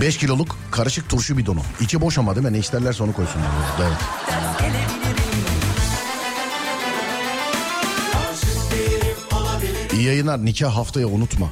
[0.01, 1.59] 5 kiloluk karışık turşu bidonu.
[1.81, 2.53] İçi boş ama değil mi?
[2.53, 3.47] Ne isterlerse onu koysunlar.
[3.81, 3.97] Evet.
[9.93, 11.51] İyi yayınlar nikah haftaya unutma.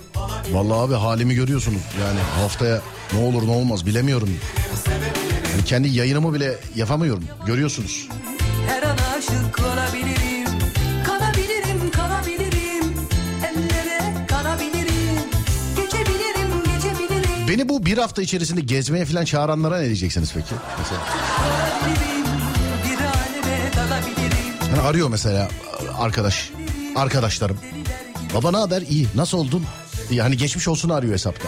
[0.52, 1.82] Vallahi abi halimi görüyorsunuz.
[2.02, 2.82] Yani haftaya
[3.14, 4.30] ne olur ne olmaz bilemiyorum.
[5.52, 7.24] Yani kendi yayınımı bile yapamıyorum.
[7.46, 8.08] Görüyorsunuz.
[17.96, 20.56] Bir hafta içerisinde gezmeye falan çağıranlara ne diyeceksiniz peki?
[20.80, 21.02] Mesela.
[24.70, 25.50] Yani arıyor mesela
[25.98, 26.52] arkadaş.
[26.96, 27.58] Arkadaşlarım.
[28.34, 28.82] Baba ne haber?
[28.82, 29.08] İyi.
[29.16, 29.66] Nasıl oldun?
[30.12, 31.48] Yani geçmiş olsun arıyor hesapta.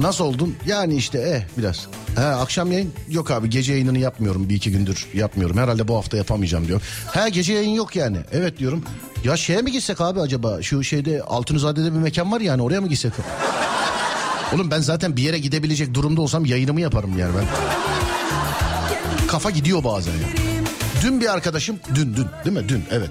[0.00, 0.56] Nasıl oldun?
[0.66, 1.86] Yani işte eh biraz.
[2.16, 5.56] He, akşam yayın yok abi gece yayınını yapmıyorum bir iki gündür yapmıyorum.
[5.56, 6.82] Herhalde bu hafta yapamayacağım diyor.
[7.12, 8.18] He gece yayın yok yani.
[8.32, 8.84] Evet diyorum.
[9.24, 10.62] Ya şeye mi gitsek abi acaba?
[10.62, 13.12] Şu şeyde Altunizade'de bir mekan var yani oraya mı gitsek?
[14.54, 17.44] Oğlum ben zaten bir yere gidebilecek durumda olsam yayınımı yaparım yani ben.
[19.26, 20.28] Kafa gidiyor bazen ya.
[21.02, 22.68] Dün bir arkadaşım dün dün değil mi?
[22.68, 23.10] Dün evet.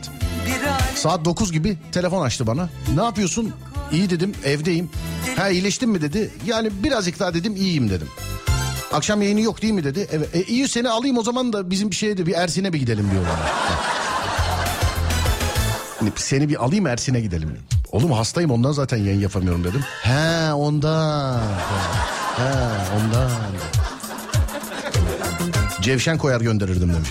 [0.95, 2.69] Saat 9 gibi telefon açtı bana.
[2.95, 3.53] Ne yapıyorsun?
[3.91, 4.89] İyi dedim evdeyim.
[5.35, 6.31] Ha iyileştin mi dedi.
[6.45, 8.07] Yani birazcık daha dedim iyiyim dedim.
[8.93, 10.07] Akşam yayını yok değil mi dedi.
[10.11, 10.35] Evet.
[10.35, 13.11] E, iyi seni alayım o zaman da bizim bir şeye de bir Ersin'e bir gidelim
[13.11, 13.49] diyor bana.
[15.99, 17.57] Hani seni bir alayım Ersin'e gidelim.
[17.91, 19.81] Oğlum hastayım ondan zaten yayın yapamıyorum dedim.
[20.03, 21.41] He ondan.
[22.37, 22.53] He
[22.97, 23.31] ondan.
[25.81, 27.09] Cevşen koyar gönderirdim demiş.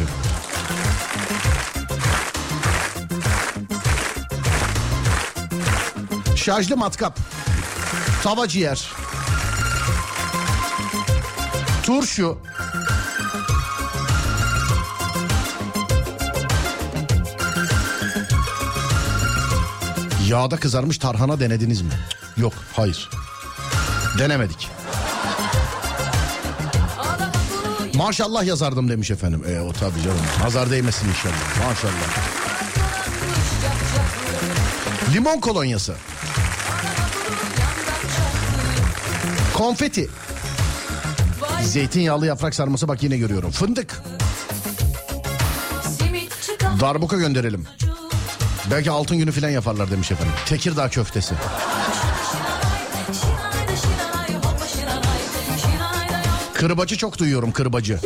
[6.36, 7.18] Şarjlı matkap.
[8.22, 8.90] Tava ciğer.
[11.82, 12.38] Turşu.
[20.28, 21.90] Yağda kızarmış tarhana denediniz mi?
[22.36, 23.11] Yok, hayır.
[24.18, 24.68] Denemedik.
[27.94, 29.42] Maşallah yazardım demiş efendim.
[29.48, 30.20] E o tabii canım.
[30.42, 31.68] Nazar değmesin inşallah.
[31.68, 32.36] Maşallah.
[35.14, 35.94] Limon kolonyası.
[39.54, 40.08] Konfeti.
[41.62, 43.50] Zeytinyağlı yaprak sarması bak yine görüyorum.
[43.50, 44.02] Fındık.
[46.80, 47.66] Darbuka gönderelim.
[48.70, 50.34] Belki altın günü falan yaparlar demiş efendim.
[50.46, 51.34] Tekirdağ köftesi.
[56.57, 57.98] Kırbacı çok duyuyorum kırbacı.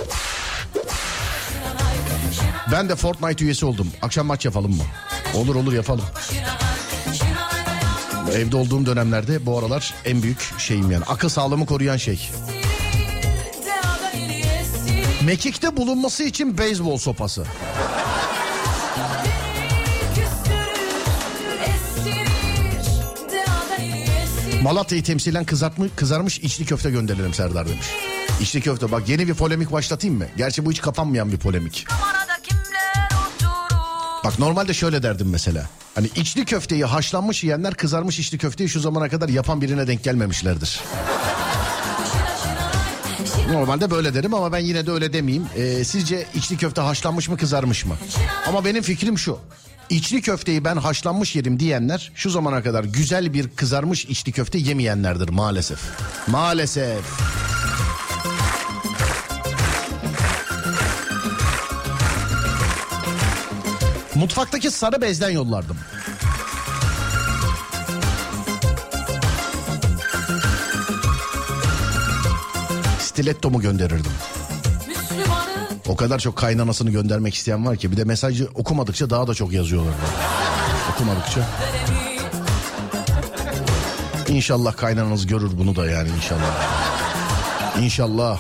[2.72, 3.88] Ben de Fortnite üyesi oldum.
[4.02, 4.82] Akşam maç yapalım mı?
[5.34, 6.04] Olur olur yapalım.
[8.34, 11.04] Evde olduğum dönemlerde bu aralar en büyük şeyim yani.
[11.04, 12.30] Akıl sağlığımı koruyan şey.
[15.24, 17.46] Mekik'te bulunması için beyzbol sopası.
[24.62, 28.09] Malatya'yı temsilen kızartmış, kızarmış içli köfte gönderelim Serdar demiş.
[28.40, 30.24] İçli köfte bak yeni bir polemik başlatayım mı?
[30.36, 31.86] Gerçi bu hiç kapanmayan bir polemik.
[34.24, 35.68] Bak normalde şöyle derdim mesela.
[35.94, 40.80] Hani içli köfteyi haşlanmış yiyenler kızarmış içli köfteyi şu zamana kadar yapan birine denk gelmemişlerdir.
[43.52, 45.46] Normalde böyle derim ama ben yine de öyle demeyeyim.
[45.56, 47.94] Ee, sizce içli köfte haşlanmış mı kızarmış mı?
[48.48, 49.38] Ama benim fikrim şu.
[49.90, 55.28] İçli köfteyi ben haşlanmış yerim diyenler şu zamana kadar güzel bir kızarmış içli köfte yemeyenlerdir
[55.28, 55.78] maalesef.
[56.26, 57.04] Maalesef.
[64.20, 65.76] Mutfaktaki sarı bezden yollardım.
[72.98, 74.12] Stilettomu gönderirdim.
[75.88, 79.52] O kadar çok kaynanasını göndermek isteyen var ki bir de mesajı okumadıkça daha da çok
[79.52, 79.94] yazıyorlar.
[80.94, 81.40] Okumadıkça.
[84.28, 86.80] İnşallah kaynananız görür bunu da yani inşallah.
[87.80, 88.38] İnşallah.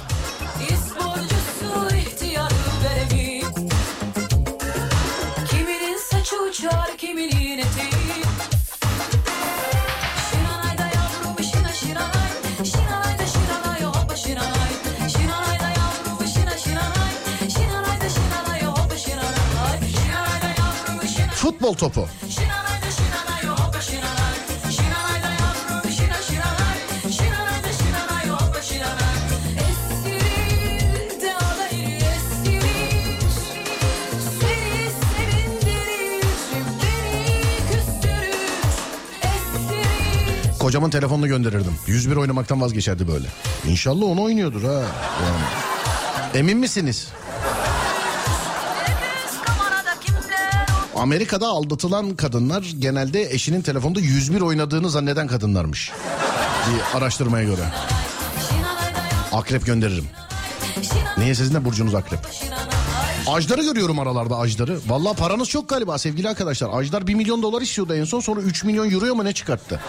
[37.72, 38.34] Küstürür
[39.22, 41.74] Estirir Kocamın telefonunu gönderirdim.
[41.86, 43.26] 101 oynamaktan vazgeçerdi böyle.
[43.66, 44.72] İnşallah onu oynuyordur ha.
[44.72, 45.44] Yani.
[46.34, 47.08] Emin misiniz?
[51.00, 55.92] Amerika'da aldatılan kadınlar genelde eşinin telefonda 101 oynadığını zanneden kadınlarmış.
[56.66, 57.62] Bir araştırmaya göre.
[59.32, 60.06] Akrep gönderirim.
[61.18, 62.18] Niye sizin de burcunuz akrep?
[63.26, 64.78] Ajdar'ı görüyorum aralarda Ajdar'ı.
[64.86, 66.70] Vallahi paranız çok galiba sevgili arkadaşlar.
[66.72, 69.80] Ajdar 1 milyon dolar istiyordu en son sonra 3 milyon euroya mı ne çıkarttı?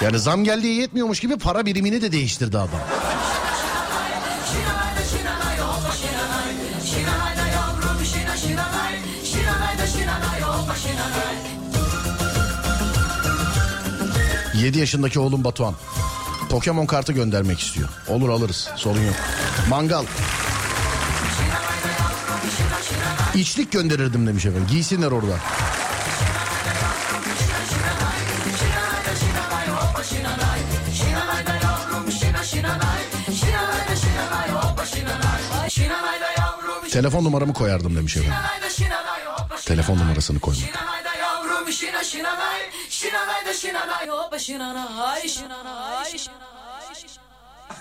[0.00, 2.80] Yani zam geldiği yetmiyormuş gibi para birimini de değiştirdi adam.
[14.64, 15.74] 7 yaşındaki oğlum Batuhan.
[16.50, 17.88] Pokemon kartı göndermek istiyor.
[18.08, 19.14] Olur alırız sorun yok.
[19.68, 20.04] Mangal.
[23.34, 24.66] İçlik gönderirdim demiş efendim.
[24.70, 25.38] Giysinler orada.
[36.92, 38.34] Telefon numaramı koyardım demiş efendim.
[39.64, 40.68] Telefon numarasını koymadım.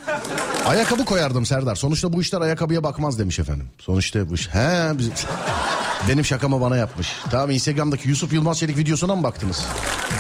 [0.66, 1.76] Ayakkabı koyardım Serdar.
[1.76, 3.70] Sonuçta bu işler ayakkabıya bakmaz demiş efendim.
[3.80, 4.47] Sonuçta bu iş.
[4.47, 5.14] He bizim...
[6.10, 7.08] Benim şakamı bana yapmış.
[7.32, 9.66] Tamam Instagram'daki Yusuf Yılmaz Çelik videosuna mı baktınız?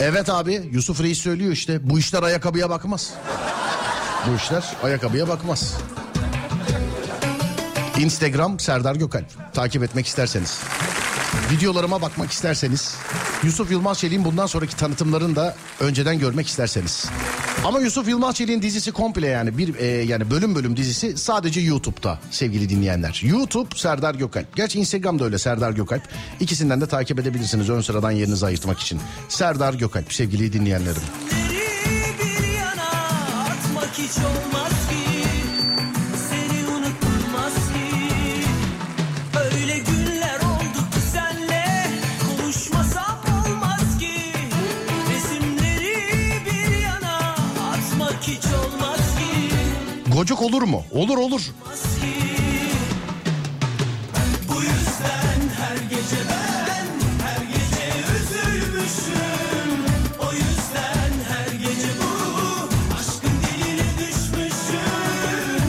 [0.01, 1.89] Evet abi Yusuf Reis söylüyor işte.
[1.89, 3.13] Bu işler ayakkabıya bakmaz.
[4.27, 5.73] Bu işler ayakkabıya bakmaz.
[7.97, 9.53] Instagram Serdar Gökalp.
[9.53, 10.59] Takip etmek isterseniz.
[11.51, 12.95] Videolarıma bakmak isterseniz.
[13.43, 17.05] Yusuf Yılmaz Çelik'in bundan sonraki tanıtımlarını da önceden görmek isterseniz.
[17.65, 22.19] Ama Yusuf Yılmaz Çelik'in dizisi komple yani bir e, yani bölüm bölüm dizisi sadece YouTube'da
[22.31, 23.21] sevgili dinleyenler.
[23.23, 24.55] YouTube Serdar Gökalp.
[24.55, 26.03] Gerçi Instagram'da öyle Serdar Gökalp.
[26.39, 28.99] İkisinden de takip edebilirsiniz ön sıradan yerinizi ayırtmak için.
[29.29, 31.01] Serdar Gökalp sevgili dinleyenlerim.
[32.19, 34.62] bir yana atmak hiç olmaz
[62.01, 65.63] bu aşkın diline düşmüşüm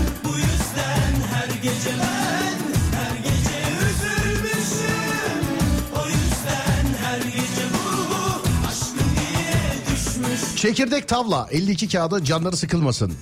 [10.57, 13.13] Çekirdek tavla 52 kağıda canları sıkılmasın.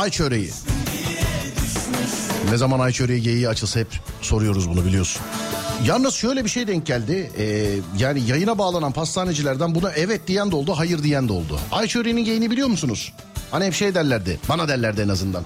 [0.00, 0.50] Ay çöreği.
[2.50, 3.88] Ne zaman ay çöreği geyiği açılsa hep
[4.22, 5.22] soruyoruz bunu biliyorsun.
[5.86, 7.30] Yalnız şöyle bir şey denk geldi.
[7.38, 11.58] Ee, yani yayına bağlanan pastanecilerden buna evet diyen de oldu, hayır diyen de oldu.
[11.72, 13.12] Ay çöreğinin geyini biliyor musunuz?
[13.50, 15.44] Hani hep şey derlerdi, bana derlerdi en azından.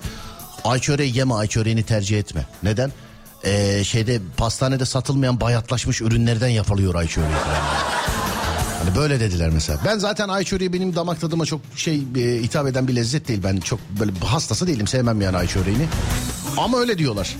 [0.65, 2.47] Ay çöreği yeme, ay çöreğini tercih etme.
[2.63, 2.93] Neden?
[3.45, 7.31] Ee, şeyde pastanede satılmayan bayatlaşmış ürünlerden yapılıyor ay çöreği.
[8.85, 9.78] Hani böyle dediler mesela.
[9.85, 13.41] Ben zaten ay çöreği benim damak tadıma çok şey e, hitap eden bir lezzet değil.
[13.45, 15.87] Ben çok böyle hastası değilim sevmem yani ay çöreğini.
[16.57, 17.37] Ama öyle diyorlar.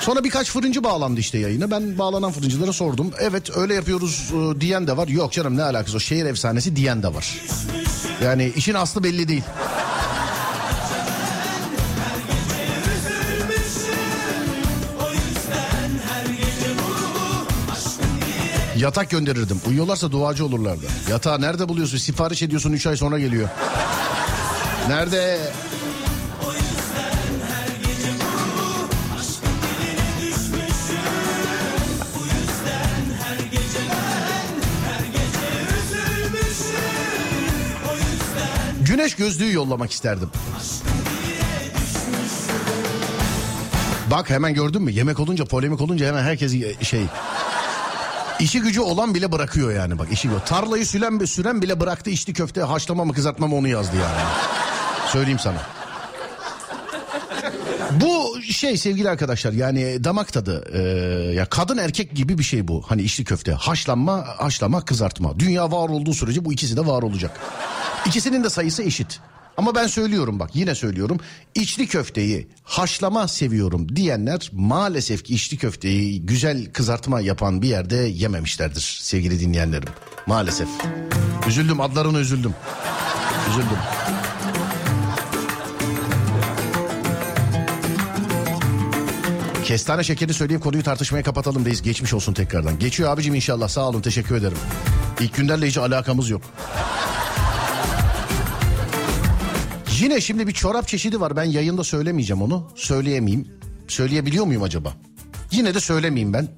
[0.00, 1.70] Sonra birkaç fırıncı bağlandı işte yayına.
[1.70, 3.10] Ben bağlanan fırıncılara sordum.
[3.20, 5.08] Evet öyle yapıyoruz e, diyen de var.
[5.08, 7.40] Yok canım ne alakası o şehir efsanesi diyen de var.
[8.24, 9.44] Yani işin aslı belli değil.
[18.84, 19.60] Yatak gönderirdim.
[19.68, 20.86] Uyuyorlarsa duacı olurlardı.
[21.10, 21.98] Yatağı nerede buluyorsun?
[21.98, 23.48] Sipariş ediyorsun 3 ay sonra geliyor.
[24.88, 25.40] Nerede?
[38.80, 40.28] Güneş gözlüğü yollamak isterdim.
[44.10, 44.92] Bak hemen gördün mü?
[44.92, 47.06] Yemek olunca, polemik olunca hemen herkes e, şey...
[48.40, 50.28] İşi gücü olan bile bırakıyor yani bak işi.
[50.46, 54.22] Tarlayı süren, süren bile bıraktı içli köfte haşlama mı kızartma mı onu yazdı yani.
[55.12, 55.58] Söyleyeyim sana.
[58.00, 60.78] Bu şey sevgili arkadaşlar yani damak tadı Ee,
[61.34, 65.88] ya kadın erkek gibi bir şey bu hani içli köfte haşlanma haşlama kızartma dünya var
[65.88, 67.40] olduğu sürece bu ikisi de var olacak
[68.06, 69.20] İkisinin de sayısı eşit
[69.56, 71.20] ama ben söylüyorum bak yine söylüyorum
[71.54, 78.98] içli köfteyi haşlama seviyorum diyenler maalesef ki içli köfteyi güzel kızartma yapan bir yerde yememişlerdir
[79.00, 79.88] sevgili dinleyenlerim
[80.26, 80.68] maalesef
[81.48, 82.54] üzüldüm adlarına üzüldüm
[83.50, 83.78] üzüldüm.
[89.64, 91.82] Kestane şekeri söyleyip konuyu tartışmaya kapatalım deyiz.
[91.82, 92.78] Geçmiş olsun tekrardan.
[92.78, 94.58] Geçiyor abicim inşallah sağ olun teşekkür ederim.
[95.20, 96.42] İlk günlerle hiç alakamız yok.
[100.04, 101.36] Yine şimdi bir çorap çeşidi var.
[101.36, 102.70] Ben yayında söylemeyeceğim onu.
[102.74, 103.48] Söyleyemeyeyim.
[103.88, 104.92] Söyleyebiliyor muyum acaba?
[105.50, 106.48] Yine de söylemeyeyim ben.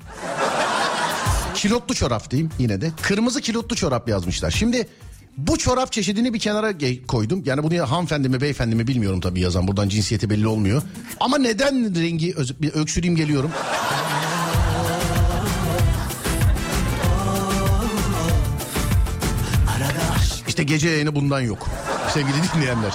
[1.54, 2.90] Kilotlu çorap diyeyim yine de.
[3.02, 4.50] Kırmızı kilotlu çorap yazmışlar.
[4.50, 4.88] Şimdi
[5.36, 6.72] bu çorap çeşidini bir kenara
[7.08, 7.42] koydum.
[7.46, 9.68] Yani bunu ya hanımefendi mi beyefendi mi bilmiyorum tabii yazan.
[9.68, 10.82] Buradan cinsiyeti belli olmuyor.
[11.20, 13.50] Ama neden rengi bir öksüreyim geliyorum.
[20.48, 21.68] İşte gece yayını bundan yok.
[22.14, 22.92] Sevgili dinleyenler.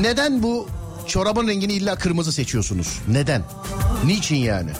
[0.00, 0.68] Neden bu
[1.06, 3.00] çorabın rengini illa kırmızı seçiyorsunuz?
[3.08, 3.42] Neden?
[4.04, 4.70] Niçin yani?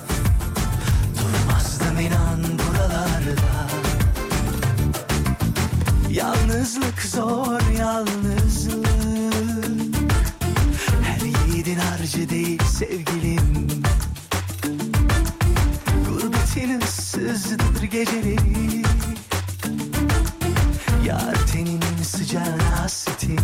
[1.19, 3.41] Durmazdım inan buralarda
[6.11, 8.87] Yalnızlık zor yalnızlık
[11.03, 13.69] Her yiğidin harcı değil sevgilim
[16.09, 18.83] Gurbetin ıssızdır geceleri
[21.07, 23.39] Yar teninin sıcağına hasretim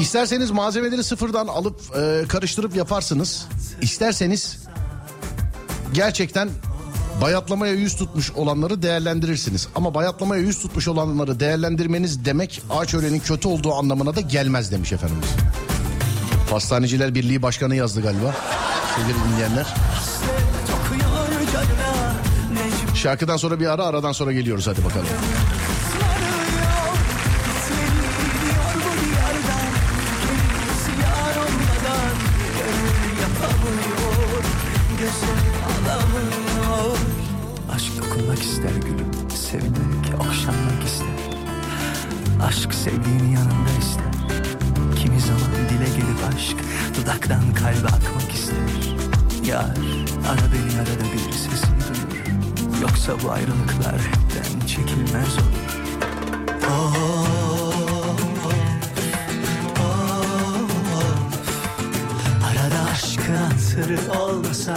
[0.00, 3.46] İsterseniz malzemeleri sıfırdan alıp e, karıştırıp yaparsınız.
[3.82, 4.58] İsterseniz
[5.92, 6.48] gerçekten
[7.20, 9.68] bayatlamaya yüz tutmuş olanları değerlendirirsiniz.
[9.74, 14.92] Ama bayatlamaya yüz tutmuş olanları değerlendirmeniz demek ağaç öğrenin kötü olduğu anlamına da gelmez demiş
[14.92, 15.28] efendimiz.
[16.50, 18.34] Pastaneciler Birliği Başkanı yazdı galiba.
[18.96, 19.66] Sevgili dinleyenler.
[22.94, 25.06] Şarkıdan sonra bir ara aradan sonra geliyoruz hadi bakalım.
[42.84, 44.12] Sevdiğini yanında ister.
[44.96, 46.56] Kimi zaman dile gelip aşk
[46.96, 48.56] Dudaktan kalbe akmak ister.
[49.44, 49.76] Yar
[50.28, 52.82] ara beni arada bir sesini duyur.
[52.82, 55.68] Yoksa bu ayrılıklar hepten çekilmez olur.
[62.92, 64.76] Aşkın hatırı olmasa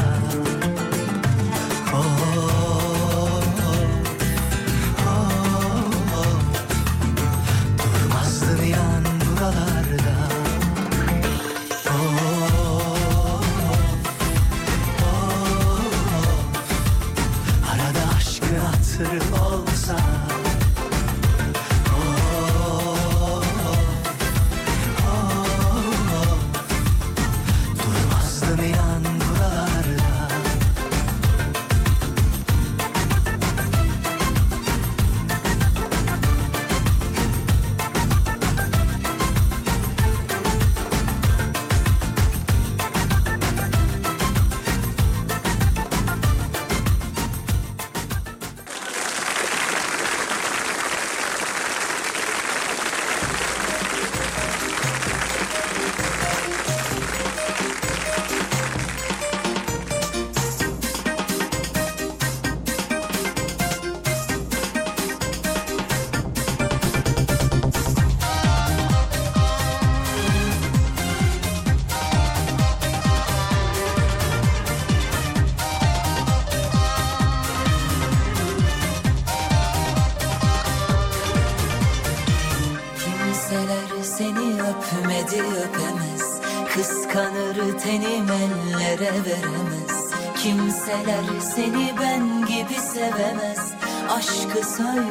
[90.92, 93.74] Kimseler seni ben gibi sevemez.
[94.10, 95.11] Aşkı söyleyemez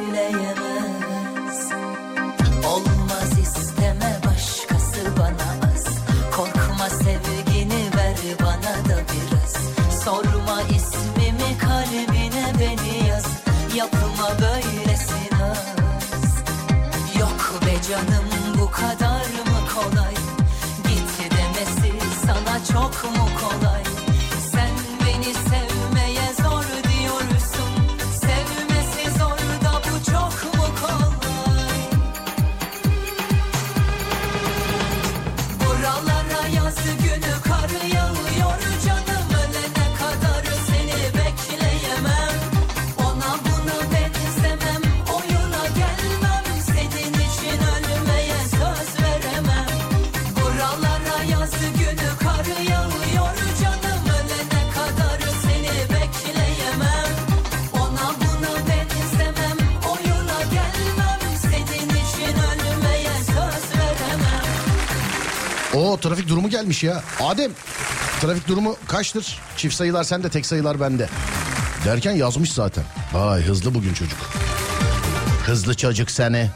[66.71, 67.03] gelmiş ya.
[67.19, 67.51] Adem
[68.21, 69.39] trafik durumu kaçtır?
[69.57, 71.09] Çift sayılar sende tek sayılar bende.
[71.85, 72.83] Derken yazmış zaten.
[73.13, 74.19] Vay hızlı bugün çocuk.
[75.45, 76.49] Hızlı çocuk seni.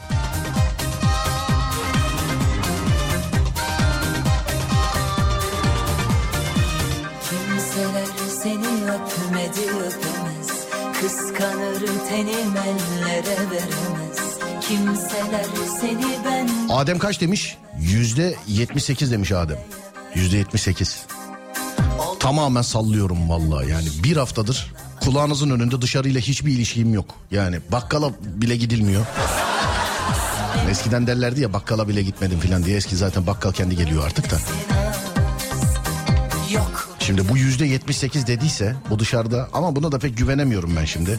[16.70, 17.56] Adem kaç demiş?
[17.80, 19.58] Yüzde 78 demiş Adem.
[20.16, 21.06] Yüzde 78.
[22.20, 27.14] Tamamen sallıyorum vallahi yani bir haftadır kulağınızın önünde dışarıyla hiçbir ilişkim yok.
[27.30, 29.06] Yani bakkala bile gidilmiyor.
[30.70, 34.36] Eskiden derlerdi ya bakkala bile gitmedim falan diye eski zaten bakkal kendi geliyor artık da.
[36.98, 41.18] Şimdi bu yüzde 78 dediyse bu dışarıda ama buna da pek güvenemiyorum ben şimdi.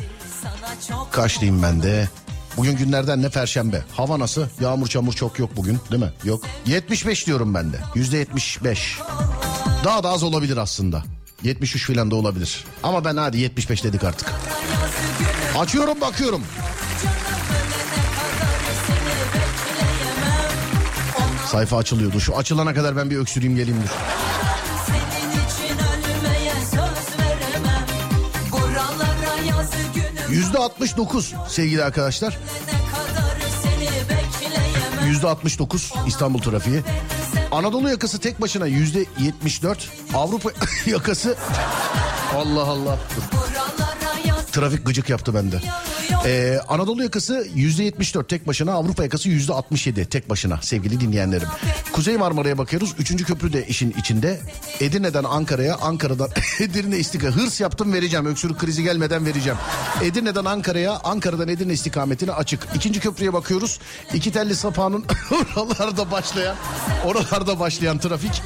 [1.12, 2.10] Kaçlıyım ben de.
[2.58, 3.82] Bugün günlerden ne perşembe.
[3.92, 4.46] Hava nasıl?
[4.62, 6.12] Yağmur çamur çok yok bugün değil mi?
[6.24, 6.44] Yok.
[6.66, 7.78] 75 diyorum ben de.
[7.96, 8.98] Yüzde 75.
[9.84, 11.04] Daha da az olabilir aslında.
[11.44, 12.66] 73 falan da olabilir.
[12.84, 14.32] Ama ben hadi 75 dedik artık.
[15.60, 16.42] Açıyorum bakıyorum.
[21.46, 22.20] Sayfa açılıyordu.
[22.20, 23.90] Şu açılana kadar ben bir öksüreyim geleyim dur.
[30.38, 32.38] Yüzde 69 sevgili arkadaşlar.
[35.08, 36.82] Yüzde 69 İstanbul trafiği.
[37.52, 39.90] Anadolu yakası tek başına yüzde 74.
[40.14, 40.50] Avrupa
[40.86, 41.36] yakası
[42.36, 43.00] Allah Allah.
[44.52, 45.62] Trafik gıcık yaptı bende.
[46.26, 51.48] Ee, Anadolu yakası yüzde 74 tek başına Avrupa yakası yüzde 67 tek başına sevgili dinleyenlerim.
[51.94, 52.96] Kuzey Marmara'ya bakıyoruz.
[53.00, 54.40] Üçüncü köprü de işin içinde.
[54.80, 56.30] Edirne'den Ankara'ya Ankara'dan
[56.60, 57.36] Edirne istikamet.
[57.36, 58.26] Hırs yaptım vereceğim.
[58.26, 59.58] Öksürük krizi gelmeden vereceğim.
[60.04, 62.68] Edirne'den Ankara'ya Ankara'dan Edirne istikametine açık.
[62.76, 63.80] İkinci köprüye bakıyoruz.
[64.14, 65.06] İki telli sapağının
[65.56, 66.56] oralarda başlayan
[67.06, 68.42] oralarda başlayan trafik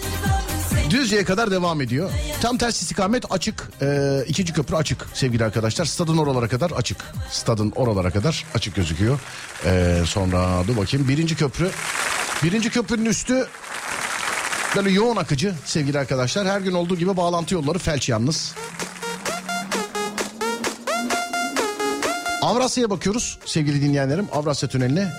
[0.92, 2.12] Düzce'ye kadar devam ediyor.
[2.42, 3.70] Tam ters istikamet açık.
[3.82, 5.86] Ee, ikinci köprü açık sevgili arkadaşlar.
[5.86, 6.98] Stadın oralara kadar açık.
[7.32, 9.20] Stadın oralara kadar açık gözüküyor.
[9.66, 11.08] Ee, sonra dur bakayım.
[11.08, 11.70] Birinci köprü.
[12.44, 13.48] Birinci köprünün üstü
[14.76, 16.48] böyle yoğun akıcı sevgili arkadaşlar.
[16.48, 18.56] Her gün olduğu gibi bağlantı yolları felç yalnız.
[22.42, 24.28] Avrasya'ya bakıyoruz sevgili dinleyenlerim.
[24.32, 25.12] Avrasya Tüneli'ne.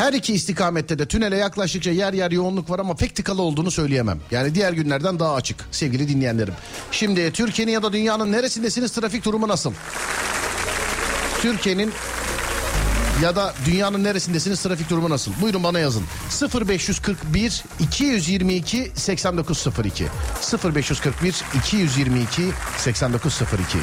[0.00, 4.18] Her iki istikamette de tünele yaklaştıkça yer yer yoğunluk var ama pek tıkalı olduğunu söyleyemem.
[4.30, 6.54] Yani diğer günlerden daha açık sevgili dinleyenlerim.
[6.90, 9.72] Şimdi Türkiye'nin ya da dünyanın neresindesiniz trafik durumu nasıl?
[11.40, 11.92] Türkiye'nin
[13.22, 15.32] ya da dünyanın neresindesiniz trafik durumu nasıl?
[15.40, 16.04] Buyurun bana yazın.
[16.54, 20.06] 0541 222 8902
[20.74, 22.42] 0541 222
[22.78, 23.78] 8902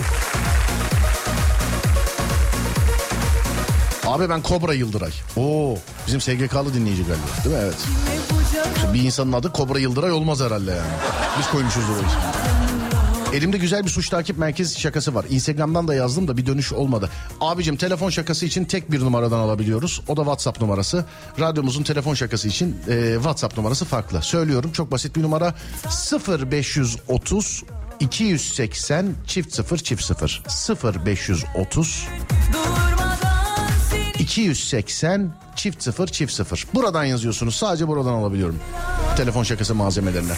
[4.07, 5.11] Abi ben Kobra Yıldıray.
[5.37, 5.77] Oo,
[6.07, 7.61] bizim SGK'lı dinleyici galiba değil mi?
[7.63, 7.75] Evet.
[8.81, 10.91] Şimdi bir insanın adı Kobra Yıldıray olmaz herhalde yani.
[11.39, 12.05] Biz koymuşuz orayı.
[13.33, 15.25] Elimde güzel bir suç takip merkezi şakası var.
[15.29, 17.09] Instagram'dan da yazdım da bir dönüş olmadı.
[17.41, 20.01] Abicim telefon şakası için tek bir numaradan alabiliyoruz.
[20.07, 21.05] O da WhatsApp numarası.
[21.39, 24.21] Radyomuzun telefon şakası için e, WhatsApp numarası farklı.
[24.21, 25.55] Söylüyorum çok basit bir numara
[26.51, 27.63] 0530
[27.99, 32.07] 280 çift 0 çift 0 0530
[32.53, 32.86] durmadan seni
[34.27, 36.67] 280 çift 0 çift 0.
[36.73, 37.55] Buradan yazıyorsunuz.
[37.55, 38.59] Sadece buradan alabiliyorum.
[39.17, 40.31] Telefon şakası malzemelerini.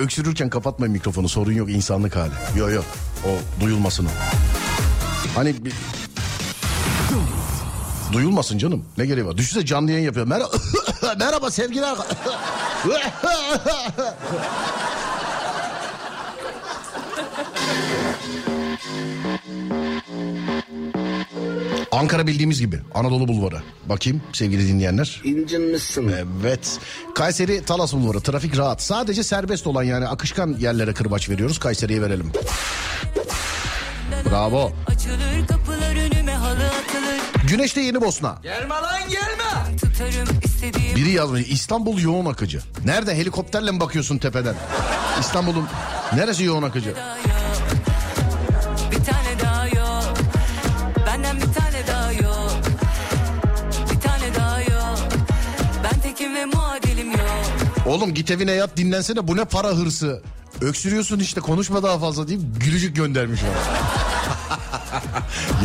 [0.00, 2.32] Öksürürken kapatmayın mikrofonu sorun yok insanlık hali.
[2.56, 2.84] Yok yok
[3.24, 4.08] o duyulmasın o.
[5.34, 5.72] Hani bir...
[8.12, 8.84] Duyulmasın canım.
[8.98, 9.36] Ne gereği var?
[9.36, 10.26] Düşünsene canlı yayın yapıyor.
[10.26, 10.50] Merhaba,
[11.18, 12.16] Merhaba sevgili arka-
[22.00, 23.62] Ankara bildiğimiz gibi Anadolu Bulvarı.
[23.86, 25.20] Bakayım sevgili dinleyenler.
[25.24, 26.14] İncinmişsin.
[26.42, 26.78] Evet.
[27.14, 28.82] Kayseri Talas Bulvarı trafik rahat.
[28.82, 31.58] Sadece serbest olan yani akışkan yerlere kırbaç veriyoruz.
[31.58, 32.32] Kayseri'ye verelim.
[34.30, 34.72] Bravo.
[34.86, 38.38] Açılır kapılar önüme halı atılır Güneşte Yeni Bosna.
[38.42, 39.76] Gelme lan gelme.
[39.76, 42.60] Tutarım istediğim Biri yazmış İstanbul yoğun akıcı.
[42.84, 44.54] Nerede helikopterle mi bakıyorsun tepeden?
[45.20, 45.66] İstanbul'un
[46.14, 46.94] neresi yoğun akıcı?
[57.90, 60.22] Oğlum git evine yat dinlensene bu ne para hırsı.
[60.60, 63.80] Öksürüyorsun işte konuşma daha fazla deyip gülücük göndermiş bana.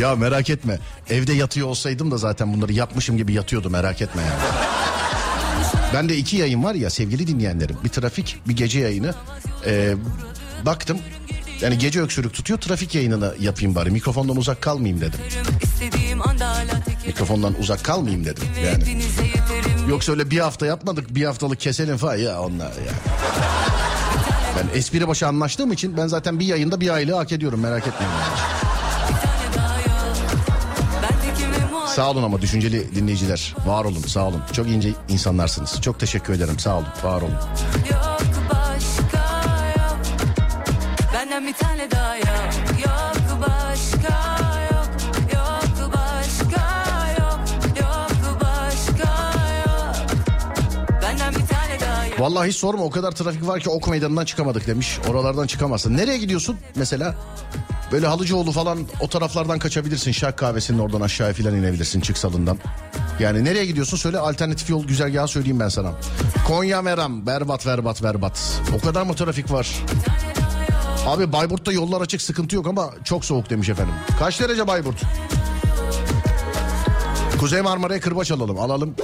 [0.00, 0.78] ya merak etme.
[1.10, 4.40] Evde yatıyor olsaydım da zaten bunları yapmışım gibi yatıyordu merak etme yani.
[5.94, 7.76] Ben de iki yayın var ya sevgili dinleyenlerim.
[7.84, 9.14] Bir trafik bir gece yayını.
[9.66, 9.94] Ee,
[10.66, 10.98] baktım
[11.60, 13.90] yani gece öksürük tutuyor trafik yayınını yapayım bari.
[13.90, 15.20] Mikrofondan uzak kalmayayım dedim.
[17.06, 18.84] Mikrofondan uzak kalmayayım dedim yani.
[19.88, 22.92] Yoksa öyle bir hafta yapmadık bir haftalık keselim falan ya onlar ya.
[24.58, 28.12] Ben espri başı anlaştığım için ben zaten bir yayında bir aylığı hak ediyorum merak etmeyin.
[31.86, 33.54] Sağ olun ama düşünceli dinleyiciler.
[33.66, 34.42] Var olun sağ olun.
[34.52, 35.80] Çok ince insanlarsınız.
[35.82, 37.34] Çok teşekkür ederim sağ olun var olun.
[37.90, 38.20] Yok
[38.50, 39.42] başka
[39.76, 39.98] yok
[41.14, 42.28] Benden bir tane daha yok
[42.84, 44.35] Yok başka
[52.18, 54.98] Vallahi hiç sorma o kadar trafik var ki ok meydanından çıkamadık demiş.
[55.10, 55.96] Oralardan çıkamazsın.
[55.96, 57.14] Nereye gidiyorsun mesela?
[57.92, 60.12] Böyle Halıcıoğlu falan o taraflardan kaçabilirsin.
[60.12, 62.58] Şark kahvesinin oradan aşağıya falan inebilirsin çıksalından.
[63.20, 65.92] Yani nereye gidiyorsun söyle alternatif yol güzergahı söyleyeyim ben sana.
[66.46, 68.60] Konya Meram berbat berbat berbat.
[68.76, 69.68] O kadar mı trafik var?
[71.06, 73.94] Abi Bayburt'ta yollar açık sıkıntı yok ama çok soğuk demiş efendim.
[74.18, 75.02] Kaç derece Bayburt?
[77.40, 78.94] Kuzey Marmara'ya kırbaç alalım alalım.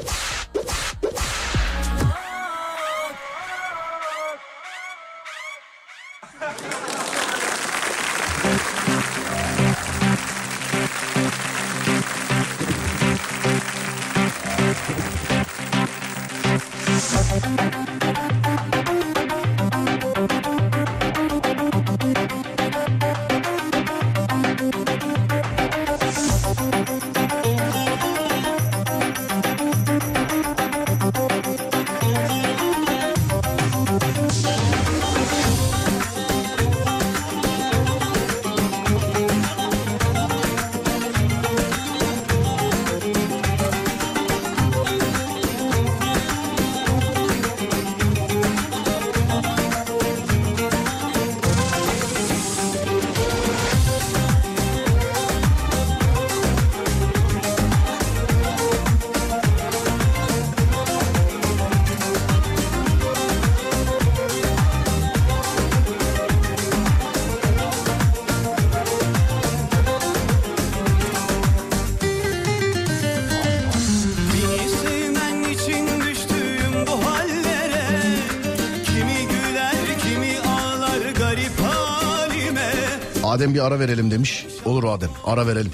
[83.53, 84.47] Adem bir ara verelim demiş.
[84.65, 85.73] Olur Adem ara verelim.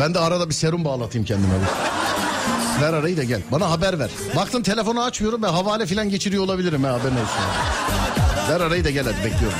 [0.00, 1.52] Ben de arada bir serum bağlatayım kendime.
[2.80, 3.42] Ver arayı da gel.
[3.52, 4.10] Bana haber ver.
[4.36, 7.42] Baktım telefonu açmıyorum ve havale falan geçiriyor olabilirim ha haberin olsun.
[8.50, 9.58] Ver arayı da gel hadi bekliyorum.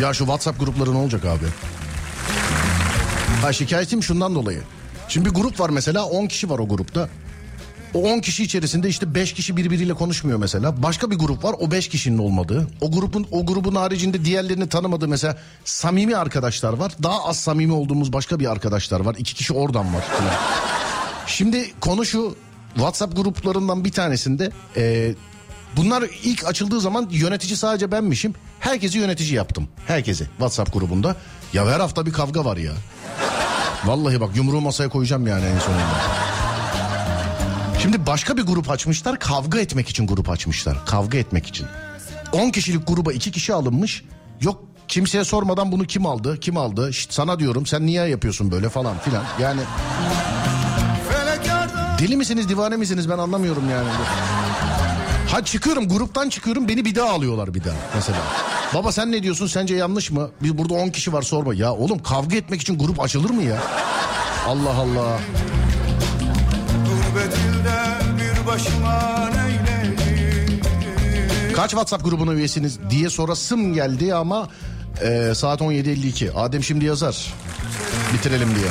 [0.00, 1.44] Ya şu WhatsApp grupları ne olacak abi?
[3.42, 4.62] Ha şikayetim şundan dolayı.
[5.08, 7.08] Şimdi bir grup var mesela 10 kişi var o grupta.
[7.94, 10.82] O 10 kişi içerisinde işte 5 kişi birbiriyle konuşmuyor mesela.
[10.82, 12.68] Başka bir grup var o 5 kişinin olmadığı.
[12.80, 16.92] O grubun o grubun haricinde diğerlerini tanımadığı mesela samimi arkadaşlar var.
[17.02, 19.16] Daha az samimi olduğumuz başka bir arkadaşlar var.
[19.18, 20.04] İki kişi oradan var.
[21.26, 22.36] Şimdi konu şu
[22.74, 25.14] WhatsApp gruplarından bir tanesinde e,
[25.76, 28.34] bunlar ilk açıldığı zaman yönetici sadece benmişim.
[28.60, 29.68] Herkesi yönetici yaptım.
[29.86, 31.16] Herkesi WhatsApp grubunda.
[31.52, 32.72] Ya her hafta bir kavga var ya.
[33.84, 36.26] Vallahi bak yumruğu masaya koyacağım yani en sonunda.
[37.82, 40.86] Şimdi başka bir grup açmışlar kavga etmek için grup açmışlar.
[40.86, 41.66] Kavga etmek için.
[42.32, 44.04] 10 kişilik gruba 2 kişi alınmış.
[44.40, 46.40] Yok kimseye sormadan bunu kim aldı?
[46.40, 46.92] Kim aldı?
[46.92, 49.24] Şşt, sana diyorum sen niye yapıyorsun böyle falan filan.
[49.40, 49.60] Yani
[51.98, 53.88] Deli misiniz divane misiniz ben anlamıyorum yani.
[55.30, 58.18] Ha çıkıyorum gruptan çıkıyorum beni bir daha alıyorlar bir daha mesela.
[58.74, 60.30] Baba sen ne diyorsun sence yanlış mı?
[60.42, 61.54] Biz burada 10 kişi var sorma.
[61.54, 63.58] Ya oğlum kavga etmek için grup açılır mı ya?
[64.46, 65.18] Allah Allah.
[71.56, 74.48] Kaç WhatsApp grubuna üyesiniz diye sorasım geldi ama
[75.02, 76.32] e, saat 17.52.
[76.32, 77.34] Adem şimdi yazar.
[78.14, 78.68] Bitirelim diye.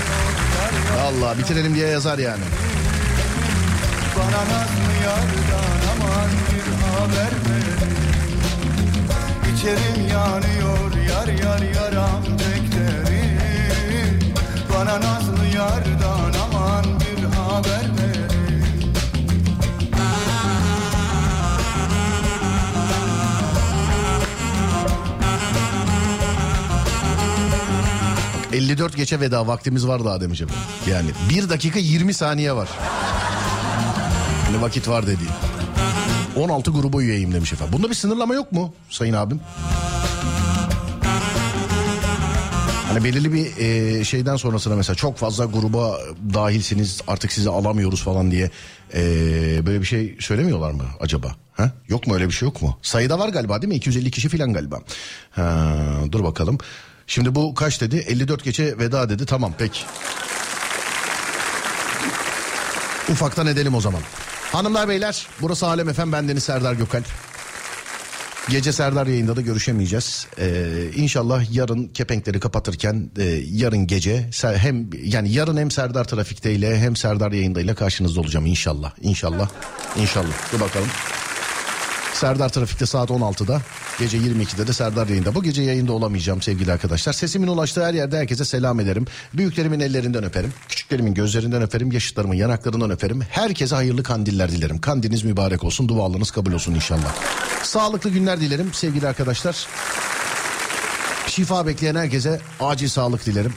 [1.07, 2.43] Allah bitirelim diye yazar yani.
[4.17, 5.74] Bana
[7.05, 7.65] bir haber ver
[9.53, 14.19] İçerim yanıyor yar yar yaram beklerim
[14.73, 18.15] Bana nazlı yardan aman bir haber ver
[28.53, 30.63] 54 geçe veda vaktimiz var daha demiş efendim.
[30.87, 32.69] Yani 1 dakika 20 saniye var.
[34.51, 35.44] Ne vakit var dediği.
[36.35, 37.73] 16 gruba üyeyim demiş efendim.
[37.73, 39.41] Bunda bir sınırlama yok mu sayın abim?
[42.87, 45.99] Hani belirli bir e, şeyden sonrasına mesela çok fazla gruba
[46.33, 48.51] dahilsiniz artık sizi alamıyoruz falan diye
[48.93, 49.01] e,
[49.65, 51.35] böyle bir şey söylemiyorlar mı acaba?
[51.53, 51.71] Ha?
[51.87, 52.77] Yok mu öyle bir şey yok mu?
[52.81, 53.75] Sayıda var galiba değil mi?
[53.75, 54.79] 250 kişi falan galiba.
[55.31, 55.75] Ha,
[56.11, 56.57] dur bakalım.
[57.07, 57.95] Şimdi bu kaç dedi?
[57.95, 59.25] 54 geçe veda dedi.
[59.25, 59.79] Tamam peki.
[63.09, 64.01] Ufaktan edelim o zaman.
[64.55, 67.05] Hanımlar beyler burası Alem Efem bendeniz Serdar Gökalp.
[68.49, 70.27] Gece Serdar yayında da görüşemeyeceğiz.
[70.39, 76.95] Ee, inşallah yarın kepenkleri kapatırken e, yarın gece hem yani yarın hem Serdar trafikteyle hem
[76.95, 78.91] Serdar yayındayla karşınızda olacağım inşallah.
[79.01, 79.49] İnşallah.
[79.97, 80.53] İnşallah.
[80.53, 80.89] Dur bakalım.
[82.15, 83.61] Serdar Trafik'te saat 16'da.
[83.99, 85.35] Gece 22'de de Serdar yayında.
[85.35, 87.13] Bu gece yayında olamayacağım sevgili arkadaşlar.
[87.13, 89.05] Sesimin ulaştığı her yerde herkese selam ederim.
[89.33, 90.53] Büyüklerimin ellerinden öperim.
[90.69, 91.91] Küçüklerimin gözlerinden öperim.
[91.91, 93.21] Yaşıtlarımın yanaklarından öperim.
[93.29, 94.81] Herkese hayırlı kandiller dilerim.
[94.81, 95.89] Kandiliniz mübarek olsun.
[95.89, 97.15] Dualarınız kabul olsun inşallah.
[97.63, 99.67] Sağlıklı günler dilerim sevgili arkadaşlar.
[101.27, 103.53] Şifa bekleyen herkese acil sağlık dilerim.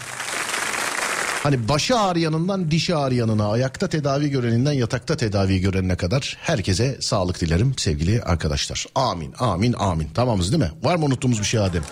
[1.43, 7.75] Hani başı ağrıyanından dişi ağrıyanına, ayakta tedavi göreninden yatakta tedavi görenine kadar herkese sağlık dilerim
[7.77, 8.87] sevgili arkadaşlar.
[8.95, 10.09] Amin, amin, amin.
[10.15, 10.71] Tamamız değil mi?
[10.83, 11.83] Var mı unuttuğumuz bir şey Adem?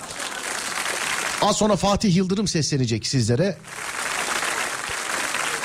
[1.43, 3.57] Az sonra Fatih Yıldırım seslenecek sizlere.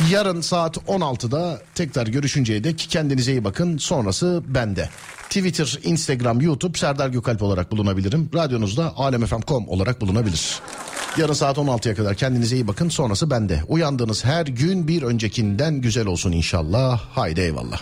[0.10, 3.78] Yarın saat 16'da tekrar görüşünceye dek kendinize iyi bakın.
[3.78, 4.90] Sonrası bende.
[5.24, 8.30] Twitter, Instagram, YouTube Serdar Gökalp olarak bulunabilirim.
[8.34, 10.60] Radyonuzda alemfm.com olarak bulunabilir.
[11.18, 12.90] Yarın saat 16'ya kadar kendinize iyi bakın.
[12.90, 13.62] Sonrası bende.
[13.68, 17.02] Uyandığınız her gün bir öncekinden güzel olsun inşallah.
[17.12, 17.82] Haydi eyvallah.